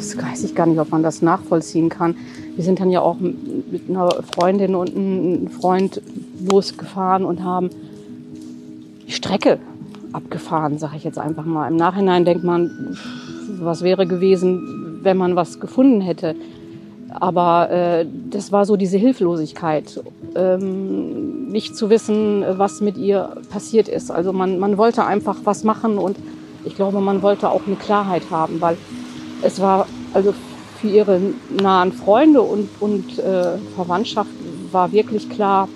das 0.00 0.16
weiß 0.16 0.44
ich 0.44 0.54
gar 0.54 0.66
nicht, 0.66 0.78
ob 0.78 0.90
man 0.90 1.02
das 1.02 1.20
nachvollziehen 1.20 1.90
kann. 1.90 2.16
Wir 2.56 2.64
sind 2.64 2.80
dann 2.80 2.90
ja 2.90 3.02
auch 3.02 3.18
mit 3.20 3.88
einer 3.88 4.08
Freundin 4.34 4.74
und 4.74 4.96
einem 4.96 5.48
Freund 5.48 6.00
losgefahren 6.50 7.24
und 7.24 7.44
haben 7.44 7.68
die 9.06 9.12
Strecke 9.12 9.58
abgefahren, 10.12 10.78
sage 10.78 10.96
ich 10.96 11.04
jetzt 11.04 11.18
einfach 11.18 11.44
mal. 11.44 11.68
Im 11.68 11.76
Nachhinein 11.76 12.24
denkt 12.24 12.44
man, 12.44 12.96
was 13.60 13.82
wäre 13.82 14.06
gewesen, 14.06 15.00
wenn 15.02 15.18
man 15.18 15.36
was 15.36 15.60
gefunden 15.60 16.00
hätte. 16.00 16.34
Aber 17.12 17.70
äh, 17.70 18.06
das 18.30 18.52
war 18.52 18.64
so 18.64 18.76
diese 18.76 18.96
Hilflosigkeit, 18.96 20.02
ähm, 20.34 21.48
nicht 21.48 21.76
zu 21.76 21.90
wissen, 21.90 22.44
was 22.52 22.80
mit 22.80 22.96
ihr 22.96 23.36
passiert 23.50 23.88
ist. 23.88 24.10
Also 24.10 24.32
man, 24.32 24.58
man 24.58 24.78
wollte 24.78 25.04
einfach 25.04 25.38
was 25.44 25.64
machen 25.64 25.98
und 25.98 26.16
ich 26.64 26.76
glaube, 26.76 27.00
man 27.00 27.22
wollte 27.22 27.50
auch 27.50 27.62
eine 27.66 27.76
Klarheit 27.76 28.30
haben, 28.30 28.60
weil 28.60 28.76
es 29.42 29.60
war 29.60 29.86
also 30.12 30.34
für 30.80 30.88
ihre 30.88 31.20
nahen 31.50 31.92
Freunde 31.92 32.40
und, 32.42 32.68
und 32.80 33.18
äh, 33.18 33.58
Verwandtschaft 33.76 34.30
war 34.72 34.92
wirklich 34.92 35.28
klar, 35.28 35.68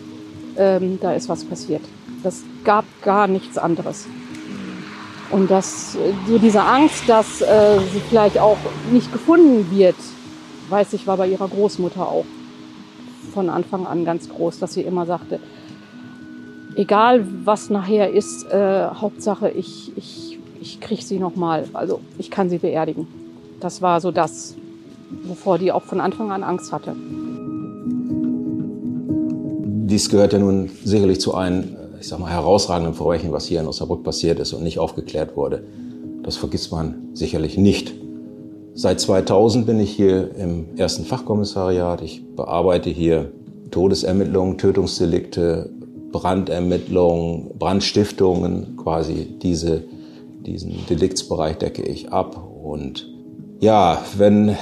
ähm, 0.57 0.99
da 1.01 1.13
ist 1.13 1.29
was 1.29 1.45
passiert. 1.45 1.83
Das 2.23 2.43
gab 2.65 2.85
gar 3.03 3.27
nichts 3.27 3.59
anderes. 3.59 4.07
Und 5.31 5.51
dass 5.51 5.93
so 6.27 6.39
diese 6.39 6.63
Angst, 6.63 7.09
dass 7.09 7.43
äh, 7.43 7.79
sie 7.93 8.01
vielleicht 8.09 8.39
auch 8.39 8.57
nicht 8.93 9.13
gefunden 9.13 9.67
wird, 9.71 9.97
weiß 10.71 10.93
ich, 10.95 11.07
war 11.07 11.17
bei 11.17 11.29
ihrer 11.29 11.49
Großmutter 11.49 12.07
auch 12.07 12.25
von 13.33 13.51
Anfang 13.51 13.87
an 13.87 14.05
ganz 14.05 14.29
groß, 14.29 14.59
dass 14.61 14.75
sie 14.75 14.83
immer 14.83 15.07
sagte, 15.07 15.41
egal 16.77 17.27
was 17.45 17.69
nachher 17.69 18.11
ist, 18.13 18.45
äh, 18.51 18.87
Hauptsache 18.95 19.51
ich, 19.51 19.93
ich, 19.97 20.39
ich 20.61 20.81
kriege 20.81 21.03
sie 21.03 21.19
nochmal, 21.19 21.65
also 21.73 22.01
ich 22.19 22.31
kann 22.31 22.49
sie 22.49 22.59
beerdigen. 22.59 23.24
Das 23.65 23.81
war 23.81 23.99
so 24.03 24.11
das, 24.11 24.55
wovor 25.23 25.57
die 25.57 25.73
auch 25.73 25.85
von 25.85 25.99
Anfang 25.99 26.31
an 26.31 26.43
Angst 26.43 26.71
hatte. 26.71 26.95
Dies 29.87 30.11
gehört 30.11 30.35
ja 30.35 30.39
nun 30.39 30.69
sicherlich 30.85 31.19
zu 31.19 31.33
einem, 31.33 31.75
ich 31.99 32.07
sag 32.07 32.19
mal, 32.19 32.31
herausragenden 32.31 32.93
Verbrechen, 32.93 33.33
was 33.33 33.47
hier 33.47 33.63
in 33.63 33.67
Osnabrück 33.67 34.05
passiert 34.05 34.39
ist 34.39 34.53
und 34.53 34.65
nicht 34.65 34.79
aufgeklärt 34.79 35.35
wurde. 35.35 35.65
Das 36.23 36.37
vergisst 36.37 36.73
man 36.73 37.09
sicherlich 37.15 37.57
nicht. 37.57 37.95
Seit 38.75 39.01
2000 39.01 39.65
bin 39.65 39.81
ich 39.81 39.93
hier 39.93 40.37
im 40.37 40.77
ersten 40.77 41.07
Fachkommissariat. 41.07 42.03
Ich 42.03 42.23
bearbeite 42.37 42.91
hier 42.91 43.33
Todesermittlungen, 43.71 44.59
Tötungsdelikte, 44.59 45.71
Brandermittlungen, 46.13 47.57
Brandstiftungen, 47.59 48.77
quasi 48.77 49.39
diese, 49.41 49.85
diesen 50.45 50.85
Deliktsbereich 50.87 51.57
decke 51.57 51.81
ich 51.81 52.13
ab. 52.13 52.47
Und 52.63 53.14
ja, 53.65 54.03
wenn, 54.19 54.57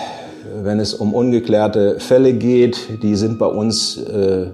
wenn 0.63 0.79
es 0.79 0.95
um 0.95 1.13
ungeklärte 1.13 1.99
Fälle 1.99 2.35
geht, 2.35 3.03
die 3.03 3.17
sind 3.17 3.37
bei 3.41 3.47
uns, 3.47 3.99
äh, 3.99 4.47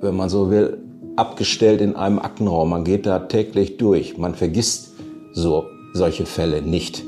wenn 0.00 0.16
man 0.16 0.30
so 0.30 0.50
will, 0.50 0.78
abgestellt 1.16 1.82
in 1.82 1.94
einem 1.94 2.18
Aktenraum. 2.18 2.70
Man 2.70 2.84
geht 2.84 3.04
da 3.04 3.18
täglich 3.18 3.76
durch. 3.76 4.16
Man 4.16 4.34
vergisst 4.34 4.94
so 5.34 5.66
solche 5.92 6.24
Fälle 6.24 6.62
nicht. 6.62 7.04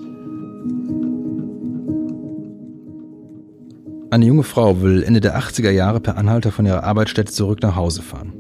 Eine 4.11 4.27
junge 4.27 4.45
Frau 4.45 4.83
will 4.83 5.03
Ende 5.03 5.21
der 5.21 5.39
80er 5.39 5.71
Jahre 5.71 6.01
per 6.01 6.19
Anhalter 6.19 6.53
von 6.53 6.67
ihrer 6.67 6.85
Arbeitsstätte 6.85 7.33
zurück 7.33 7.63
nach 7.63 7.75
Hause 7.75 8.03
fahren. 8.03 8.35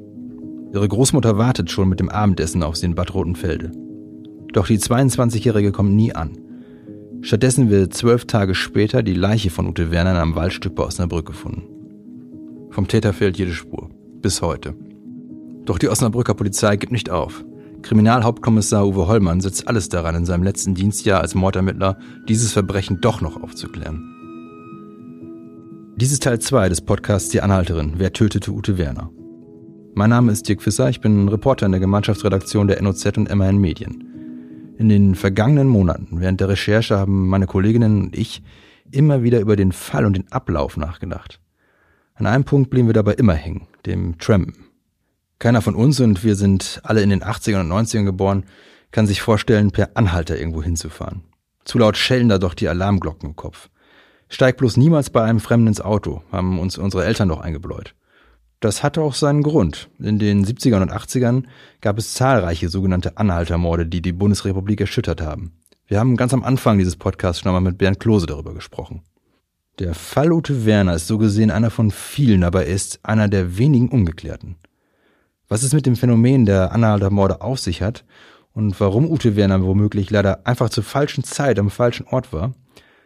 Ihre 0.74 0.86
Großmutter 0.86 1.38
wartet 1.38 1.70
schon 1.70 1.88
mit 1.88 2.00
dem 2.00 2.10
Abendessen 2.10 2.62
auf 2.62 2.76
sie 2.76 2.84
in 2.84 2.94
Bad 2.94 3.14
Rotenfelde. 3.14 3.72
Doch 4.52 4.66
die 4.66 4.78
22-Jährige 4.78 5.72
kommt 5.72 5.94
nie 5.94 6.14
an. 6.14 6.45
Stattdessen 7.22 7.70
wird 7.70 7.94
zwölf 7.94 8.26
Tage 8.26 8.54
später 8.54 9.02
die 9.02 9.14
Leiche 9.14 9.50
von 9.50 9.66
Ute 9.66 9.90
Werner 9.90 10.12
in 10.12 10.16
einem 10.16 10.36
Waldstück 10.36 10.74
bei 10.74 10.84
Osnabrück 10.84 11.26
gefunden. 11.26 11.64
Vom 12.70 12.88
Täter 12.88 13.12
fehlt 13.12 13.38
jede 13.38 13.52
Spur. 13.52 13.90
Bis 14.20 14.42
heute. 14.42 14.74
Doch 15.64 15.78
die 15.78 15.88
Osnabrücker 15.88 16.34
Polizei 16.34 16.76
gibt 16.76 16.92
nicht 16.92 17.10
auf. 17.10 17.44
Kriminalhauptkommissar 17.82 18.86
Uwe 18.86 19.06
Hollmann 19.06 19.40
setzt 19.40 19.68
alles 19.68 19.88
daran, 19.88 20.14
in 20.14 20.24
seinem 20.24 20.42
letzten 20.42 20.74
Dienstjahr 20.74 21.20
als 21.20 21.34
Mordermittler 21.34 21.98
dieses 22.28 22.52
Verbrechen 22.52 23.00
doch 23.00 23.20
noch 23.20 23.42
aufzuklären. 23.42 24.12
Dies 25.96 26.12
ist 26.12 26.22
Teil 26.22 26.38
2 26.38 26.68
des 26.68 26.80
Podcasts 26.80 27.30
Die 27.30 27.40
Anhalterin. 27.40 27.94
Wer 27.96 28.12
tötete 28.12 28.52
Ute 28.52 28.76
Werner? 28.76 29.10
Mein 29.94 30.10
Name 30.10 30.30
ist 30.30 30.46
Dirk 30.46 30.62
Fisser, 30.62 30.90
ich 30.90 31.00
bin 31.00 31.28
Reporter 31.28 31.64
in 31.64 31.72
der 31.72 31.80
Gemeinschaftsredaktion 31.80 32.68
der 32.68 32.82
NOZ 32.82 33.16
und 33.16 33.34
MAN 33.34 33.56
Medien. 33.56 34.05
In 34.78 34.88
den 34.90 35.14
vergangenen 35.14 35.68
Monaten 35.68 36.20
während 36.20 36.40
der 36.40 36.50
Recherche 36.50 36.98
haben 36.98 37.28
meine 37.28 37.46
Kolleginnen 37.46 38.02
und 38.02 38.16
ich 38.16 38.42
immer 38.90 39.22
wieder 39.22 39.40
über 39.40 39.56
den 39.56 39.72
Fall 39.72 40.04
und 40.04 40.16
den 40.16 40.30
Ablauf 40.30 40.76
nachgedacht. 40.76 41.40
An 42.14 42.26
einem 42.26 42.44
Punkt 42.44 42.70
blieben 42.70 42.88
wir 42.88 42.94
dabei 42.94 43.14
immer 43.14 43.34
hängen, 43.34 43.66
dem 43.86 44.18
Trampen. 44.18 44.54
Keiner 45.38 45.62
von 45.62 45.74
uns, 45.74 46.00
und 46.00 46.24
wir 46.24 46.34
sind 46.34 46.80
alle 46.82 47.02
in 47.02 47.10
den 47.10 47.22
80ern 47.22 47.60
und 47.60 47.72
90ern 47.72 48.04
geboren, 48.04 48.44
kann 48.90 49.06
sich 49.06 49.20
vorstellen, 49.20 49.70
per 49.70 49.90
Anhalter 49.94 50.38
irgendwo 50.38 50.62
hinzufahren. 50.62 51.22
Zu 51.64 51.78
laut 51.78 51.96
schellen 51.96 52.28
da 52.28 52.38
doch 52.38 52.54
die 52.54 52.68
Alarmglocken 52.68 53.30
im 53.30 53.36
Kopf. 53.36 53.68
Steig 54.28 54.56
bloß 54.56 54.76
niemals 54.76 55.10
bei 55.10 55.22
einem 55.22 55.40
Fremden 55.40 55.68
ins 55.68 55.80
Auto, 55.80 56.22
haben 56.32 56.58
uns 56.58 56.78
unsere 56.78 57.04
Eltern 57.04 57.28
doch 57.28 57.40
eingebläut. 57.40 57.94
Das 58.60 58.82
hatte 58.82 59.02
auch 59.02 59.14
seinen 59.14 59.42
Grund. 59.42 59.90
In 59.98 60.18
den 60.18 60.44
70ern 60.44 60.82
und 60.82 60.92
80ern 60.92 61.44
gab 61.80 61.98
es 61.98 62.14
zahlreiche 62.14 62.68
sogenannte 62.68 63.18
Anhaltermorde, 63.18 63.86
die 63.86 64.00
die 64.00 64.12
Bundesrepublik 64.12 64.80
erschüttert 64.80 65.20
haben. 65.20 65.52
Wir 65.86 66.00
haben 66.00 66.16
ganz 66.16 66.32
am 66.32 66.42
Anfang 66.42 66.78
dieses 66.78 66.96
Podcasts 66.96 67.42
schon 67.42 67.50
einmal 67.50 67.70
mit 67.70 67.78
Bernd 67.78 68.00
Klose 68.00 68.26
darüber 68.26 68.54
gesprochen. 68.54 69.02
Der 69.78 69.94
Fall 69.94 70.32
Ute 70.32 70.64
Werner 70.64 70.94
ist 70.94 71.06
so 71.06 71.18
gesehen 71.18 71.50
einer 71.50 71.70
von 71.70 71.90
vielen, 71.90 72.44
aber 72.44 72.64
er 72.64 72.74
ist 72.74 72.98
einer 73.02 73.28
der 73.28 73.58
wenigen 73.58 73.90
Ungeklärten. 73.90 74.56
Was 75.48 75.62
es 75.62 75.74
mit 75.74 75.84
dem 75.84 75.96
Phänomen 75.96 76.46
der 76.46 76.72
Anhaltermorde 76.72 77.42
auf 77.42 77.60
sich 77.60 77.82
hat 77.82 78.04
und 78.54 78.80
warum 78.80 79.08
Ute 79.08 79.36
Werner 79.36 79.62
womöglich 79.62 80.10
leider 80.10 80.46
einfach 80.46 80.70
zur 80.70 80.82
falschen 80.82 81.24
Zeit 81.24 81.58
am 81.58 81.68
falschen 81.68 82.06
Ort 82.06 82.32
war, 82.32 82.54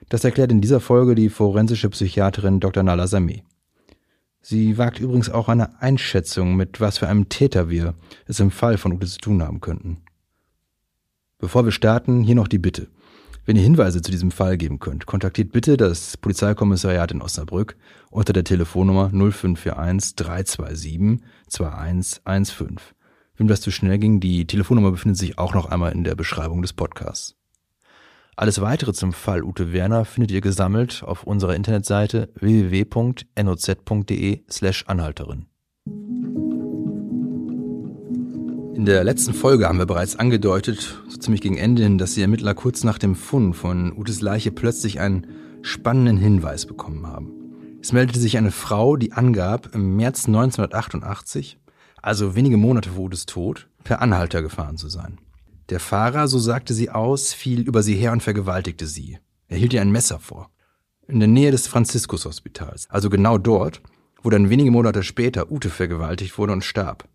das 0.08 0.24
erklärt 0.24 0.52
in 0.52 0.60
dieser 0.60 0.80
Folge 0.80 1.16
die 1.16 1.28
forensische 1.28 1.90
Psychiaterin 1.90 2.60
Dr. 2.60 2.82
Nala 2.82 3.08
Sameh. 3.08 3.42
Sie 4.42 4.78
wagt 4.78 5.00
übrigens 5.00 5.28
auch 5.28 5.48
eine 5.48 5.80
Einschätzung, 5.82 6.56
mit 6.56 6.80
was 6.80 6.98
für 6.98 7.08
einem 7.08 7.28
Täter 7.28 7.68
wir 7.68 7.94
es 8.26 8.40
im 8.40 8.50
Fall 8.50 8.78
von 8.78 8.92
Ute 8.92 9.06
zu 9.06 9.18
tun 9.18 9.42
haben 9.42 9.60
könnten. 9.60 9.98
Bevor 11.38 11.64
wir 11.64 11.72
starten, 11.72 12.22
hier 12.22 12.34
noch 12.34 12.48
die 12.48 12.58
Bitte. 12.58 12.88
Wenn 13.46 13.56
ihr 13.56 13.62
Hinweise 13.62 14.02
zu 14.02 14.10
diesem 14.10 14.30
Fall 14.30 14.56
geben 14.58 14.78
könnt, 14.78 15.06
kontaktiert 15.06 15.52
bitte 15.52 15.76
das 15.76 16.16
Polizeikommissariat 16.16 17.10
in 17.12 17.22
Osnabrück 17.22 17.76
unter 18.10 18.32
der 18.32 18.44
Telefonnummer 18.44 19.10
0541 19.10 20.16
327 20.16 21.20
2115. 21.48 22.76
Wem 23.36 23.48
das 23.48 23.62
zu 23.62 23.70
schnell 23.70 23.98
ging, 23.98 24.20
die 24.20 24.46
Telefonnummer 24.46 24.90
befindet 24.90 25.18
sich 25.18 25.38
auch 25.38 25.54
noch 25.54 25.70
einmal 25.70 25.92
in 25.92 26.04
der 26.04 26.14
Beschreibung 26.14 26.60
des 26.60 26.74
Podcasts. 26.74 27.39
Alles 28.40 28.62
weitere 28.62 28.94
zum 28.94 29.12
Fall 29.12 29.44
Ute 29.44 29.74
Werner 29.74 30.06
findet 30.06 30.30
ihr 30.30 30.40
gesammelt 30.40 31.02
auf 31.04 31.24
unserer 31.24 31.54
Internetseite 31.54 32.30
www.noz.de 32.40 33.20
slash 34.50 34.86
Anhalterin. 34.86 35.44
In 38.74 38.86
der 38.86 39.04
letzten 39.04 39.34
Folge 39.34 39.68
haben 39.68 39.76
wir 39.76 39.84
bereits 39.84 40.18
angedeutet, 40.18 41.02
so 41.06 41.18
ziemlich 41.18 41.42
gegen 41.42 41.58
Ende 41.58 41.82
hin, 41.82 41.98
dass 41.98 42.14
die 42.14 42.22
Ermittler 42.22 42.54
kurz 42.54 42.82
nach 42.82 42.96
dem 42.96 43.14
Fund 43.14 43.54
von 43.54 43.92
Utes 43.94 44.22
Leiche 44.22 44.52
plötzlich 44.52 45.00
einen 45.00 45.26
spannenden 45.60 46.16
Hinweis 46.16 46.64
bekommen 46.64 47.06
haben. 47.06 47.34
Es 47.82 47.92
meldete 47.92 48.20
sich 48.20 48.38
eine 48.38 48.52
Frau, 48.52 48.96
die 48.96 49.12
angab, 49.12 49.74
im 49.74 49.96
März 49.96 50.28
1988, 50.28 51.58
also 52.00 52.34
wenige 52.36 52.56
Monate 52.56 52.88
vor 52.88 53.04
Utes 53.04 53.26
Tod, 53.26 53.68
per 53.84 54.00
Anhalter 54.00 54.40
gefahren 54.40 54.78
zu 54.78 54.88
sein. 54.88 55.18
Der 55.70 55.78
Fahrer, 55.78 56.26
so 56.26 56.40
sagte 56.40 56.74
sie 56.74 56.90
aus, 56.90 57.32
fiel 57.32 57.60
über 57.60 57.84
sie 57.84 57.94
her 57.94 58.10
und 58.10 58.24
vergewaltigte 58.24 58.86
sie. 58.86 59.18
Er 59.46 59.56
hielt 59.56 59.72
ihr 59.72 59.80
ein 59.80 59.92
Messer 59.92 60.18
vor. 60.18 60.50
In 61.06 61.20
der 61.20 61.28
Nähe 61.28 61.52
des 61.52 61.68
Franziskus-Hospitals, 61.68 62.90
also 62.90 63.08
genau 63.08 63.38
dort, 63.38 63.80
wo 64.22 64.30
dann 64.30 64.50
wenige 64.50 64.72
Monate 64.72 65.04
später 65.04 65.50
Ute 65.50 65.70
vergewaltigt 65.70 66.36
wurde 66.38 66.52
und 66.52 66.64
starb. 66.64 67.08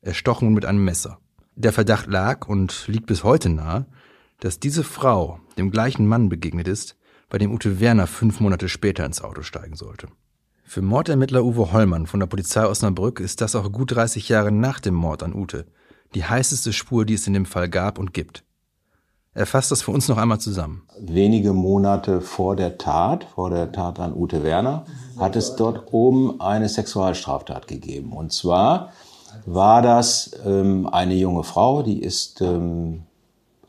Erstochen 0.00 0.52
mit 0.52 0.64
einem 0.64 0.84
Messer. 0.84 1.18
Der 1.54 1.72
Verdacht 1.72 2.08
lag 2.08 2.48
und 2.48 2.88
liegt 2.88 3.06
bis 3.06 3.22
heute 3.22 3.48
nahe, 3.48 3.86
dass 4.40 4.58
diese 4.58 4.82
Frau 4.82 5.40
dem 5.56 5.70
gleichen 5.70 6.08
Mann 6.08 6.28
begegnet 6.28 6.66
ist, 6.66 6.96
bei 7.28 7.38
dem 7.38 7.52
Ute 7.52 7.78
Werner 7.78 8.08
fünf 8.08 8.40
Monate 8.40 8.68
später 8.68 9.06
ins 9.06 9.22
Auto 9.22 9.42
steigen 9.42 9.76
sollte. 9.76 10.08
Für 10.64 10.82
Mordermittler 10.82 11.44
Uwe 11.44 11.72
Hollmann 11.72 12.06
von 12.06 12.18
der 12.18 12.26
Polizei 12.26 12.66
Osnabrück 12.66 13.20
ist 13.20 13.40
das 13.40 13.54
auch 13.54 13.70
gut 13.70 13.92
30 13.92 14.28
Jahre 14.28 14.50
nach 14.50 14.80
dem 14.80 14.94
Mord 14.94 15.22
an 15.22 15.34
Ute 15.34 15.66
die 16.16 16.24
heißeste 16.24 16.72
Spur, 16.72 17.04
die 17.04 17.12
es 17.12 17.26
in 17.26 17.34
dem 17.34 17.44
Fall 17.44 17.68
gab 17.68 17.98
und 17.98 18.14
gibt. 18.14 18.42
Er 19.34 19.44
fasst 19.44 19.70
das 19.70 19.82
für 19.82 19.90
uns 19.90 20.08
noch 20.08 20.16
einmal 20.16 20.40
zusammen. 20.40 20.88
Wenige 20.98 21.52
Monate 21.52 22.22
vor 22.22 22.56
der 22.56 22.78
Tat, 22.78 23.24
vor 23.34 23.50
der 23.50 23.70
Tat 23.70 24.00
an 24.00 24.14
Ute 24.14 24.42
Werner, 24.42 24.86
hat 25.18 25.36
es 25.36 25.56
dort 25.56 25.92
oben 25.92 26.40
eine 26.40 26.70
Sexualstraftat 26.70 27.68
gegeben. 27.68 28.14
Und 28.14 28.32
zwar 28.32 28.92
war 29.44 29.82
das 29.82 30.30
ähm, 30.46 30.88
eine 30.90 31.12
junge 31.12 31.44
Frau, 31.44 31.82
die 31.82 32.00
ist 32.00 32.40
ähm, 32.40 33.02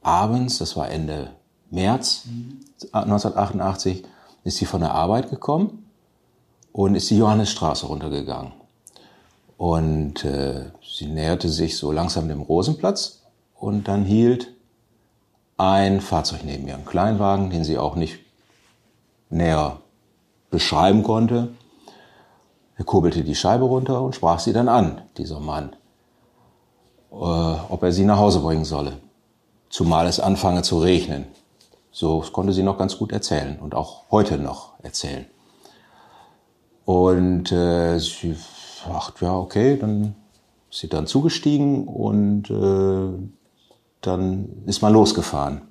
abends, 0.02 0.60
das 0.60 0.78
war 0.78 0.90
Ende 0.90 1.32
März 1.70 2.30
1988, 2.94 4.06
ist 4.46 4.56
sie 4.56 4.66
von 4.66 4.80
der 4.80 4.94
Arbeit 4.94 5.30
gekommen 5.30 5.86
und 6.72 6.96
ist 6.96 7.10
die 7.10 7.18
Johannesstraße 7.18 7.88
runtergegangen. 7.88 8.54
Und 9.58 10.24
äh, 10.24 10.72
sie 10.84 11.08
näherte 11.08 11.50
sich 11.50 11.78
so 11.78 11.92
langsam 11.92 12.28
dem 12.28 12.42
Rosenplatz 12.42 13.24
und 13.56 13.88
dann 13.88 14.06
hielt 14.06 14.54
ein 15.58 16.02
Fahrzeug 16.02 16.42
neben 16.44 16.68
ihr, 16.68 16.76
ein 16.76 16.86
Kleinwagen, 16.86 17.50
den 17.50 17.64
sie 17.64 17.80
auch 17.80 17.96
nicht 17.96 18.20
näher 19.30 19.80
beschreiben 20.52 21.04
konnte. 21.04 21.50
Er 22.76 22.86
kurbelte 22.86 23.24
die 23.24 23.36
Scheibe 23.36 23.66
runter 23.66 24.02
und 24.02 24.14
sprach 24.14 24.40
sie 24.40 24.54
dann 24.54 24.70
an, 24.70 25.02
dieser 25.18 25.40
Mann, 25.40 25.76
äh, 27.12 27.16
ob 27.16 27.82
er 27.82 27.92
sie 27.92 28.06
nach 28.06 28.20
Hause 28.20 28.40
bringen 28.42 28.66
solle. 28.66 29.00
Zumal 29.70 30.06
es 30.06 30.20
anfange 30.20 30.62
zu 30.62 30.80
regnen. 30.80 31.26
So 31.92 32.24
konnte 32.32 32.54
sie 32.54 32.62
noch 32.62 32.78
ganz 32.78 32.98
gut 33.00 33.12
erzählen 33.12 33.58
und 33.60 33.74
auch 33.74 34.04
heute 34.12 34.38
noch 34.38 34.74
erzählen. 34.84 35.26
Und 36.86 37.52
äh, 37.52 37.98
sie 37.98 38.38
sagt, 38.88 39.22
ja, 39.22 39.36
okay, 39.36 39.78
dann 39.78 40.16
ist 40.70 40.80
sie 40.80 40.90
dann 40.90 41.08
zugestiegen 41.08 41.88
und 41.88 42.50
äh, 42.50 43.30
dann 44.02 44.64
ist 44.66 44.82
man 44.82 44.94
losgefahren. 44.94 45.62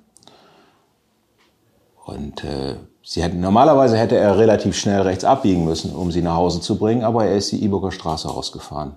Und 2.05 2.43
äh, 2.43 2.75
sie 3.03 3.21
hätten, 3.21 3.41
normalerweise 3.41 3.97
hätte 3.97 4.15
er 4.15 4.37
relativ 4.37 4.77
schnell 4.77 5.01
rechts 5.01 5.25
abbiegen 5.25 5.65
müssen, 5.65 5.93
um 5.93 6.11
sie 6.11 6.21
nach 6.21 6.35
Hause 6.35 6.61
zu 6.61 6.77
bringen, 6.77 7.03
aber 7.03 7.25
er 7.25 7.35
ist 7.35 7.51
die 7.51 7.63
Iburger 7.63 7.91
Straße 7.91 8.29
rausgefahren. 8.29 8.95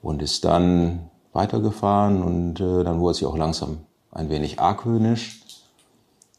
Und 0.00 0.22
ist 0.22 0.44
dann 0.44 1.10
weitergefahren 1.32 2.22
und 2.22 2.60
äh, 2.60 2.84
dann 2.84 3.00
wurde 3.00 3.18
sie 3.18 3.26
auch 3.26 3.36
langsam 3.36 3.78
ein 4.10 4.28
wenig 4.30 4.60
argwöhnisch. 4.60 5.40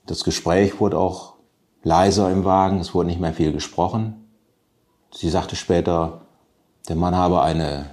Das 0.06 0.24
Gespräch 0.24 0.80
wurde 0.80 0.98
auch 0.98 1.34
leiser 1.84 2.32
im 2.32 2.44
Wagen, 2.44 2.80
es 2.80 2.94
wurde 2.94 3.08
nicht 3.08 3.20
mehr 3.20 3.34
viel 3.34 3.52
gesprochen. 3.52 4.23
Sie 5.16 5.30
sagte 5.30 5.56
später, 5.56 6.22
der 6.90 6.96
Mann 6.96 7.16
habe 7.16 7.42
eine 7.42 7.86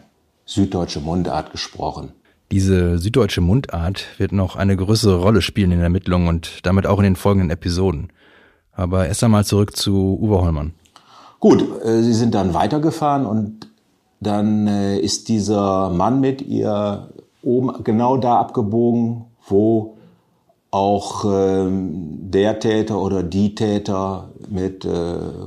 süddeutsche 0.46 1.00
Mundart 1.00 1.52
gesprochen. 1.52 2.12
Diese 2.50 2.99
süddeutsche 2.99 3.40
Mundart 3.40 4.06
wird 4.19 4.32
noch 4.32 4.56
eine 4.56 4.76
größere 4.76 5.20
Rolle 5.20 5.43
spielen 5.43 5.70
in 5.70 5.78
der 5.78 5.84
Ermittlung 5.84 6.26
und 6.26 6.67
damit 6.67 6.87
auch 6.87 6.99
in 6.99 7.05
den 7.05 7.17
folgenden 7.17 7.50
Episoden. 7.50 8.12
Aber 8.72 9.06
erst 9.06 9.22
einmal 9.22 9.44
zurück 9.44 9.76
zu 9.76 10.19
Uwe 10.20 10.40
Hollmann. 10.40 10.72
Gut, 11.38 11.64
äh, 11.84 12.02
sie 12.02 12.12
sind 12.12 12.34
dann 12.34 12.55
weitergefahren 12.55 13.26
und 13.26 13.69
dann 14.20 14.67
äh, 14.67 14.99
ist 14.99 15.28
dieser 15.28 15.90
Mann 15.90 16.20
mit 16.20 16.43
ihr 16.43 17.08
oben 17.43 17.84
genau 17.84 18.17
da 18.17 18.40
abgebogen, 18.40 19.26
wo 19.46 19.96
auch 20.70 21.25
ähm, 21.26 22.31
der 22.31 22.61
Täter 22.61 23.00
oder 23.00 23.22
die 23.22 23.55
Täter 23.55 24.31
mit 24.49 24.84
äh, 24.84 24.88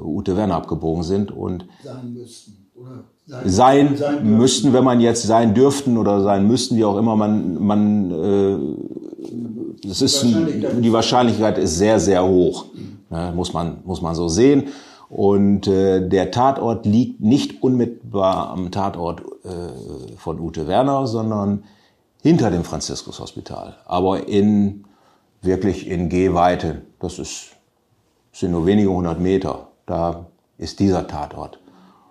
Ute 0.04 0.36
Werner 0.36 0.56
abgebogen 0.56 1.04
sind 1.04 1.32
und 1.32 1.66
sein 1.84 2.14
müssten 2.14 2.68
oder 2.76 3.04
sein, 3.46 3.96
sein 3.96 4.38
müssten, 4.38 4.74
wenn 4.74 4.84
man 4.84 5.00
jetzt 5.00 5.24
sein 5.24 5.54
dürften 5.54 5.98
oder 5.98 6.22
sein 6.22 6.46
müssten, 6.46 6.76
wie 6.76 6.84
auch 6.84 6.98
immer 6.98 7.16
man, 7.16 7.64
man 7.64 8.12
äh, 8.12 9.88
das 9.88 10.02
ist 10.02 10.24
die 10.24 10.92
Wahrscheinlichkeit 10.92 11.58
ist 11.58 11.78
sehr 11.78 12.00
sehr 12.00 12.26
hoch, 12.26 12.66
ne, 13.10 13.32
muss 13.36 13.54
man 13.54 13.78
muss 13.86 14.02
man 14.02 14.16
so 14.16 14.28
sehen. 14.28 14.66
Und 15.10 15.68
äh, 15.68 16.10
der 16.10 16.32
Tatort 16.32 16.88
liegt 16.88 17.22
nicht 17.22 17.62
unmittelbar 17.62 18.50
am 18.50 18.72
Tatort 18.72 19.22
äh, 19.44 20.16
von 20.18 20.40
Ute 20.40 20.68
Werner, 20.68 21.06
sondern 21.06 21.66
hinter 22.24 22.50
dem 22.50 22.64
Franziskus-Hospital, 22.64 23.76
aber 23.86 24.28
in 24.28 24.86
wirklich 25.44 25.88
in 25.88 26.10
Gehweite. 26.10 26.82
Das 27.00 27.20
ist 27.20 27.54
sind 28.34 28.52
nur 28.52 28.66
wenige 28.66 28.90
hundert 28.90 29.20
Meter. 29.20 29.68
Da 29.86 30.26
ist 30.58 30.80
dieser 30.80 31.08
Tatort. 31.08 31.60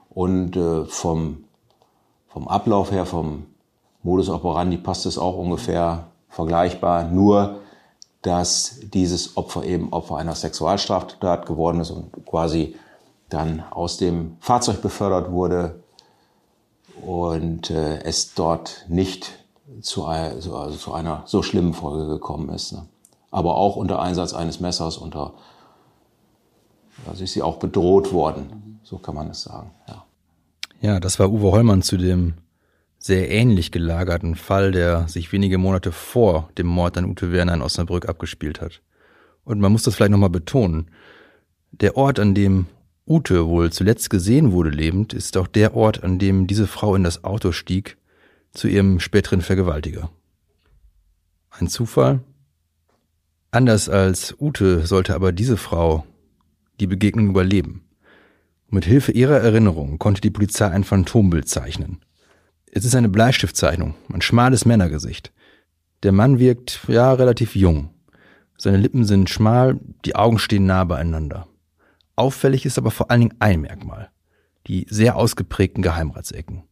Und 0.09 0.57
äh, 0.57 0.85
vom, 0.85 1.45
vom 2.29 2.49
Ablauf 2.49 2.93
her, 2.93 3.07
vom 3.07 3.47
Modus 4.03 4.29
operandi 4.29 4.77
passt 4.79 5.07
es 5.07 5.19
auch 5.19 5.37
ungefähr 5.37 6.07
vergleichbar. 6.29 7.05
Nur, 7.05 7.61
dass 8.23 8.81
dieses 8.83 9.37
Opfer 9.37 9.65
eben 9.65 9.93
Opfer 9.93 10.17
einer 10.17 10.35
Sexualstraftat 10.35 11.47
geworden 11.47 11.81
ist 11.81 11.91
und 11.91 12.25
quasi 12.25 12.77
dann 13.29 13.65
aus 13.71 13.97
dem 13.97 14.37
Fahrzeug 14.41 14.81
befördert 14.83 15.33
wurde 15.33 15.83
und 17.05 17.71
äh, 17.71 18.03
es 18.05 18.35
dort 18.35 18.85
nicht 18.89 19.33
zu, 19.81 20.05
also 20.05 20.71
zu 20.71 20.93
einer 20.93 21.23
so 21.25 21.43
schlimmen 21.43 21.75
Folge 21.75 22.07
gekommen 22.07 22.51
ist. 22.51 22.73
Ne? 22.73 22.87
Aber 23.33 23.57
auch 23.57 23.75
unter 23.75 24.01
Einsatz 24.01 24.35
eines 24.35 24.61
Messers, 24.61 24.97
unter, 24.97 25.35
also 27.07 27.25
ist 27.25 27.33
sie 27.33 27.43
auch 27.43 27.57
bedroht 27.57 28.13
worden. 28.13 28.79
So 28.85 28.99
kann 28.99 29.17
man 29.17 29.31
es 29.31 29.43
sagen, 29.43 29.73
ja. 29.89 30.05
Ja, 30.81 31.01
das 31.01 31.19
war 31.19 31.31
Uwe 31.31 31.51
Hollmann 31.51 31.83
zu 31.83 31.97
dem 31.97 32.35
sehr 32.99 33.31
ähnlich 33.31 33.73
gelagerten 33.73 34.37
Fall, 34.37 34.71
der 34.71 35.09
sich 35.09 35.33
wenige 35.33 35.59
Monate 35.59 35.91
vor 35.91 36.51
dem 36.57 36.67
Mord 36.67 36.97
an 36.97 37.07
Ute 37.07 37.33
Werner 37.33 37.55
in 37.55 37.63
Osnabrück 37.63 38.09
abgespielt 38.09 38.61
hat. 38.61 38.81
Und 39.45 39.61
man 39.61 39.73
muss 39.73 39.83
das 39.83 39.97
vielleicht 39.97 40.13
nochmal 40.13 40.31
betonen. 40.31 40.89
Der 41.73 41.97
Ort, 41.97 42.21
an 42.21 42.35
dem 42.35 42.67
Ute 43.07 43.49
wohl 43.49 43.73
zuletzt 43.73 44.11
gesehen 44.11 44.53
wurde 44.53 44.71
lebend, 44.71 45.15
ist 45.15 45.37
auch 45.37 45.49
der 45.49 45.75
Ort, 45.75 46.05
an 46.05 46.19
dem 46.19 46.47
diese 46.47 46.67
Frau 46.67 46.95
in 46.95 47.03
das 47.03 47.25
Auto 47.25 47.51
stieg 47.51 47.97
zu 48.53 48.69
ihrem 48.69 49.01
späteren 49.01 49.41
Vergewaltiger. 49.41 50.11
Ein 51.51 51.69
Zufall? 51.69 52.21
Anders 53.55 53.91
als 53.91 54.35
Ute 54.41 54.87
sollte 54.87 55.15
aber 55.15 55.31
diese 55.31 55.59
Frau 55.59 56.07
die 56.81 56.87
Begegnung 56.87 57.29
überleben. 57.29 57.85
Mit 58.71 58.87
Hilfe 58.87 59.13
ihrer 59.13 59.41
Erinnerung 59.41 59.99
konnte 59.99 60.23
die 60.23 60.31
Polizei 60.31 60.69
ein 60.69 60.85
Phantombild 60.85 61.47
zeichnen. 61.51 62.01
Es 62.73 62.87
ist 62.87 62.95
eine 62.95 63.11
Bleistiftzeichnung, 63.11 63.95
ein 64.11 64.23
schmales 64.23 64.65
Männergesicht. 64.65 65.35
Der 66.03 66.13
Mann 66.13 66.39
wirkt, 66.39 66.81
ja, 66.89 67.13
relativ 67.13 67.55
jung. 67.55 67.91
Seine 68.57 68.79
Lippen 68.79 69.05
sind 69.05 69.29
schmal, 69.29 69.79
die 70.07 70.17
Augen 70.17 70.39
stehen 70.39 70.65
nah 70.65 70.85
beieinander. 70.85 71.47
Auffällig 72.17 72.65
ist 72.65 72.79
aber 72.79 72.91
vor 72.91 73.11
allen 73.11 73.21
Dingen 73.21 73.37
ein 73.39 73.61
Merkmal. 73.61 74.09
Die 74.67 74.87
sehr 74.89 75.17
ausgeprägten 75.17 75.83
Geheimratsecken. 75.83 76.63